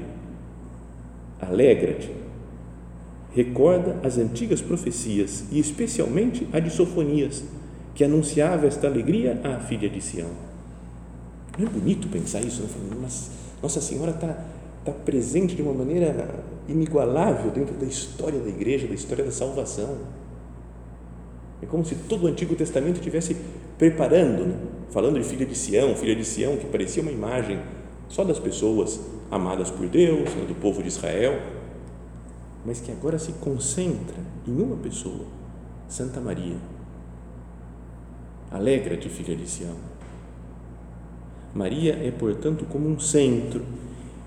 Alegra-te. 1.42 2.27
Recorda 3.38 3.97
as 4.04 4.17
antigas 4.17 4.62
profecias 4.62 5.45
e 5.52 5.60
especialmente 5.60 6.47
a 6.52 6.60
de 6.60 6.69
Sofonias, 6.69 7.43
que 7.93 8.04
anunciava 8.04 8.67
esta 8.67 8.88
alegria 8.88 9.39
à 9.43 9.60
filha 9.60 9.89
de 9.89 10.02
Sião 10.02 10.47
não 11.58 11.67
é 11.67 11.69
bonito 11.69 12.08
pensar 12.08 12.41
isso? 12.41 12.62
Né? 12.62 12.97
Mas 13.02 13.32
Nossa 13.62 13.82
Senhora 13.82 14.12
está 14.12 14.38
tá 14.86 14.91
presente 14.91 15.56
de 15.56 15.62
uma 15.62 15.73
maneira 15.73 16.30
inigualável 16.69 17.50
dentro 17.52 17.73
da 17.76 17.86
história 17.86 18.39
da 18.39 18.50
igreja, 18.50 18.88
da 18.88 18.93
história 18.93 19.26
da 19.26 19.32
salvação. 19.32 19.97
É 21.62 21.65
como 21.65 21.84
se 21.84 21.95
todo 21.95 22.26
o 22.26 22.28
Antigo 22.28 22.56
Testamento 22.56 22.97
estivesse 22.97 23.36
preparando, 23.78 24.45
né? 24.45 24.56
falando 24.91 25.19
de 25.19 25.28
filha 25.28 25.45
de 25.45 25.56
Sião, 25.58 25.95
filha 25.95 26.15
de 26.15 26.23
Sião, 26.23 26.56
que 26.58 26.67
parecia 26.67 27.02
uma 27.02 27.12
imagem 27.12 27.60
só 28.08 28.23
das 28.23 28.38
pessoas 28.38 29.00
amadas 29.32 29.71
por 29.71 29.88
Deus, 29.88 30.30
né? 30.36 30.45
do 30.47 30.54
povo 30.56 30.84
de 30.84 30.89
Israel, 30.89 31.41
mas 32.65 32.80
que 32.80 32.91
agora 32.91 33.17
se 33.17 33.34
concentra 33.34 34.17
em 34.48 34.62
uma 34.62 34.78
pessoa, 34.78 35.26
Santa 35.88 36.20
Maria. 36.20 36.58
Alegra-te, 38.52 39.10
filha 39.10 39.36
de 39.36 39.48
Sião 39.48 39.76
Maria 41.58 41.93
é, 41.93 42.12
portanto, 42.12 42.65
como 42.70 42.88
um 42.88 43.00
centro 43.00 43.63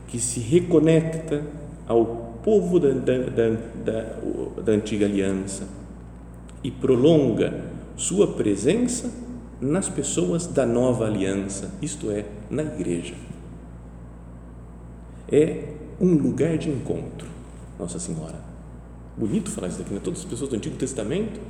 que 0.08 0.18
se 0.18 0.40
reconecta 0.40 1.44
ao 1.86 2.04
povo 2.42 2.80
da, 2.80 2.90
da, 2.90 3.18
da, 3.18 4.60
da, 4.62 4.72
antiga 4.72 5.06
aliança 5.06 5.68
e 6.64 6.70
prolonga 6.70 7.64
sua 7.96 8.26
presença 8.26 9.12
nas 9.60 9.88
pessoas 9.88 10.46
da 10.46 10.66
nova 10.66 11.06
aliança, 11.06 11.70
isto 11.80 12.10
é, 12.10 12.24
na 12.50 12.62
igreja. 12.62 13.14
É 15.30 15.74
um 16.00 16.14
lugar 16.14 16.58
de 16.58 16.70
encontro, 16.70 17.28
Nossa 17.80 17.98
Senhora. 17.98 18.38
Bonito 19.16 19.50
falar 19.50 19.68
isso 19.68 19.78
daqui, 19.78 19.92
né? 19.92 20.00
Todas 20.02 20.20
as 20.20 20.24
pessoas 20.24 20.50
do 20.50 20.56
Antigo 20.56 20.76
Testamento, 20.76 21.40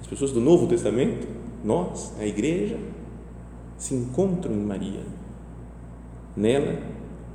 as 0.00 0.06
pessoas 0.06 0.32
do 0.32 0.40
Novo 0.40 0.66
Testamento, 0.66 1.28
nós, 1.62 2.12
a 2.18 2.26
igreja, 2.26 2.78
se 3.76 3.94
encontram 3.94 4.54
em 4.54 4.64
Maria 4.64 5.00
Nela, 6.36 6.78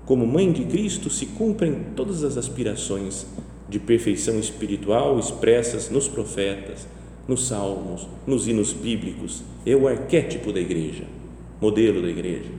como 0.05 0.25
mãe 0.25 0.51
de 0.51 0.65
Cristo, 0.65 1.09
se 1.09 1.27
cumprem 1.27 1.85
todas 1.95 2.23
as 2.23 2.37
aspirações 2.37 3.25
de 3.69 3.79
perfeição 3.79 4.39
espiritual 4.39 5.17
expressas 5.19 5.89
nos 5.89 6.07
profetas, 6.07 6.87
nos 7.27 7.47
salmos, 7.47 8.07
nos 8.25 8.47
hinos 8.47 8.73
bíblicos. 8.73 9.43
É 9.65 9.75
o 9.75 9.87
arquétipo 9.87 10.51
da 10.51 10.59
igreja, 10.59 11.05
modelo 11.61 12.01
da 12.01 12.09
igreja, 12.09 12.49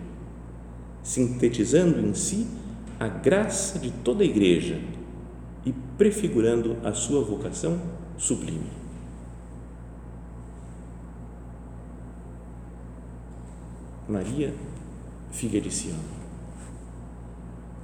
sintetizando 1.03 2.01
em 2.07 2.15
si 2.15 2.47
a 2.99 3.09
graça 3.09 3.79
de 3.79 3.91
toda 3.91 4.23
a 4.23 4.27
igreja 4.27 4.79
e 5.65 5.73
prefigurando 5.99 6.77
a 6.85 6.93
sua 6.93 7.23
vocação 7.23 7.81
sublime. 8.17 8.71
Maria, 14.09 14.53
filha 15.31 15.61
de 15.61 15.71
Sião 15.71 16.21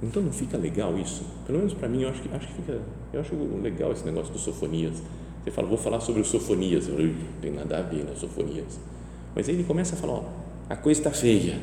então 0.01 0.21
não 0.21 0.31
fica 0.31 0.57
legal 0.57 0.97
isso? 0.97 1.23
Pelo 1.45 1.57
menos 1.57 1.73
para 1.73 1.89
mim, 1.89 2.03
eu 2.03 2.09
acho 2.09 2.21
que, 2.21 2.29
acho 2.35 2.47
que 2.47 2.53
fica, 2.53 2.79
eu 3.11 3.19
acho 3.19 3.35
legal 3.61 3.91
esse 3.91 4.05
negócio 4.05 4.31
do 4.31 4.37
Sofonias. 4.37 5.01
Você 5.43 5.51
fala, 5.51 5.67
vou 5.67 5.77
falar 5.77 5.99
sobre 6.01 6.21
o 6.21 6.25
Sofonias. 6.25 6.87
Eu 6.87 6.99
não 6.99 7.15
tem 7.41 7.51
nada 7.51 7.79
a 7.79 7.81
ver, 7.81 8.03
né, 8.03 8.13
Sofonias. 8.15 8.79
Mas 9.35 9.49
aí 9.49 9.55
ele 9.55 9.63
começa 9.63 9.95
a 9.95 9.97
falar, 9.97 10.13
ó, 10.13 10.23
a 10.69 10.75
coisa 10.75 10.99
está 10.99 11.11
feia. 11.11 11.59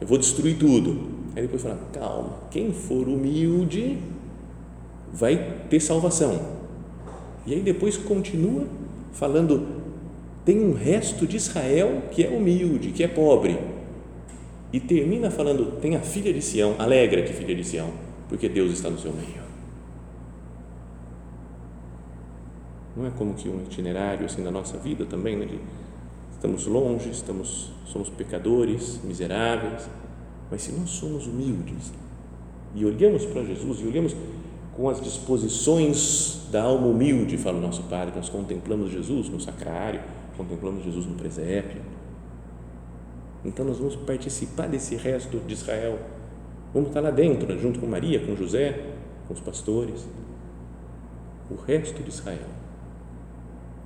Eu 0.00 0.06
vou 0.06 0.16
destruir 0.16 0.58
tudo. 0.58 1.10
Aí 1.34 1.42
depois 1.42 1.62
fala, 1.62 1.78
calma, 1.92 2.34
quem 2.50 2.72
for 2.72 3.08
humilde 3.08 3.98
vai 5.12 5.64
ter 5.68 5.80
salvação. 5.80 6.40
E 7.46 7.54
aí 7.54 7.60
depois 7.60 7.96
continua 7.96 8.66
falando, 9.12 9.66
tem 10.44 10.60
um 10.60 10.72
resto 10.72 11.26
de 11.26 11.36
Israel 11.36 12.04
que 12.10 12.24
é 12.24 12.28
humilde, 12.28 12.90
que 12.92 13.02
é 13.02 13.08
pobre 13.08 13.58
e 14.72 14.80
termina 14.80 15.30
falando: 15.30 15.78
tem 15.80 15.94
a 15.96 16.00
filha 16.00 16.32
de 16.32 16.40
Sião, 16.40 16.74
alegra-te, 16.78 17.32
filha 17.32 17.54
de 17.54 17.62
Sião, 17.62 17.90
porque 18.28 18.48
Deus 18.48 18.72
está 18.72 18.88
no 18.88 18.98
seu 18.98 19.12
meio. 19.12 19.42
Não 22.96 23.06
é 23.06 23.10
como 23.10 23.34
que 23.34 23.48
um 23.48 23.60
itinerário 23.62 24.26
assim 24.26 24.42
da 24.42 24.50
nossa 24.50 24.76
vida 24.78 25.04
também, 25.04 25.36
né? 25.36 25.46
De, 25.46 25.58
estamos 26.32 26.66
longe, 26.66 27.10
estamos, 27.10 27.72
somos 27.86 28.08
pecadores, 28.08 29.00
miseráveis, 29.04 29.88
mas 30.50 30.62
se 30.62 30.72
nós 30.72 30.90
somos 30.90 31.26
humildes 31.26 31.92
e 32.74 32.84
olhamos 32.84 33.24
para 33.26 33.44
Jesus 33.44 33.80
e 33.80 33.86
olhamos 33.86 34.14
com 34.76 34.88
as 34.88 35.00
disposições 35.00 36.48
da 36.50 36.62
alma 36.62 36.86
humilde, 36.86 37.36
fala 37.36 37.58
o 37.58 37.60
nosso 37.60 37.82
Padre, 37.84 38.14
nós 38.16 38.28
contemplamos 38.28 38.90
Jesus 38.90 39.28
no 39.28 39.40
sacrário, 39.40 40.00
contemplamos 40.36 40.84
Jesus 40.84 41.06
no 41.06 41.14
presépio, 41.14 41.80
então 43.44 43.64
nós 43.64 43.78
vamos 43.78 43.96
participar 43.96 44.68
desse 44.68 44.94
resto 44.94 45.38
de 45.38 45.52
Israel. 45.52 45.98
Vamos 46.72 46.88
estar 46.88 47.00
lá 47.00 47.10
dentro, 47.10 47.46
né, 47.46 47.60
junto 47.60 47.80
com 47.80 47.86
Maria, 47.86 48.24
com 48.24 48.36
José, 48.36 48.94
com 49.26 49.34
os 49.34 49.40
pastores. 49.40 50.06
O 51.50 51.56
resto 51.56 52.02
de 52.02 52.08
Israel. 52.08 52.46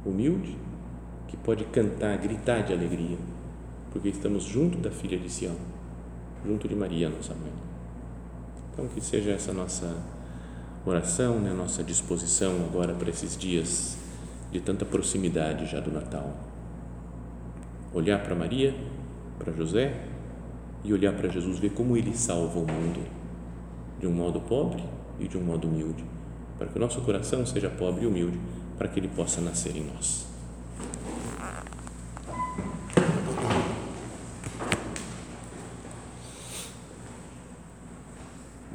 Humilde, 0.04 0.56
que 1.26 1.36
pode 1.36 1.64
cantar, 1.64 2.16
gritar 2.18 2.62
de 2.62 2.72
alegria, 2.72 3.16
porque 3.90 4.08
estamos 4.08 4.44
junto 4.44 4.78
da 4.78 4.90
filha 4.90 5.18
de 5.18 5.28
Sião, 5.28 5.56
junto 6.46 6.68
de 6.68 6.76
Maria, 6.76 7.08
nossa 7.08 7.34
mãe. 7.34 7.52
Então, 8.72 8.86
que 8.86 9.00
seja 9.00 9.32
essa 9.32 9.52
nossa 9.52 9.96
oração, 10.86 11.38
né, 11.40 11.52
nossa 11.52 11.82
disposição 11.82 12.64
agora 12.68 12.94
para 12.94 13.10
esses 13.10 13.36
dias 13.36 13.96
de 14.52 14.60
tanta 14.60 14.84
proximidade 14.84 15.66
já 15.66 15.80
do 15.80 15.90
Natal. 15.90 16.34
Olhar 17.92 18.22
para 18.22 18.34
Maria 18.34 18.74
para 19.38 19.52
José 19.52 19.94
e 20.84 20.92
olhar 20.92 21.12
para 21.12 21.28
Jesus, 21.28 21.58
ver 21.58 21.70
como 21.70 21.96
ele 21.96 22.16
salva 22.16 22.58
o 22.58 22.66
mundo 22.66 23.00
de 23.98 24.06
um 24.06 24.12
modo 24.12 24.40
pobre 24.40 24.82
e 25.18 25.26
de 25.26 25.36
um 25.36 25.42
modo 25.42 25.66
humilde, 25.66 26.04
para 26.58 26.68
que 26.68 26.76
o 26.76 26.80
nosso 26.80 27.00
coração 27.00 27.44
seja 27.44 27.68
pobre 27.68 28.04
e 28.04 28.06
humilde, 28.06 28.38
para 28.78 28.88
que 28.88 29.00
ele 29.00 29.08
possa 29.08 29.40
nascer 29.40 29.76
em 29.76 29.84
nós. 29.84 30.26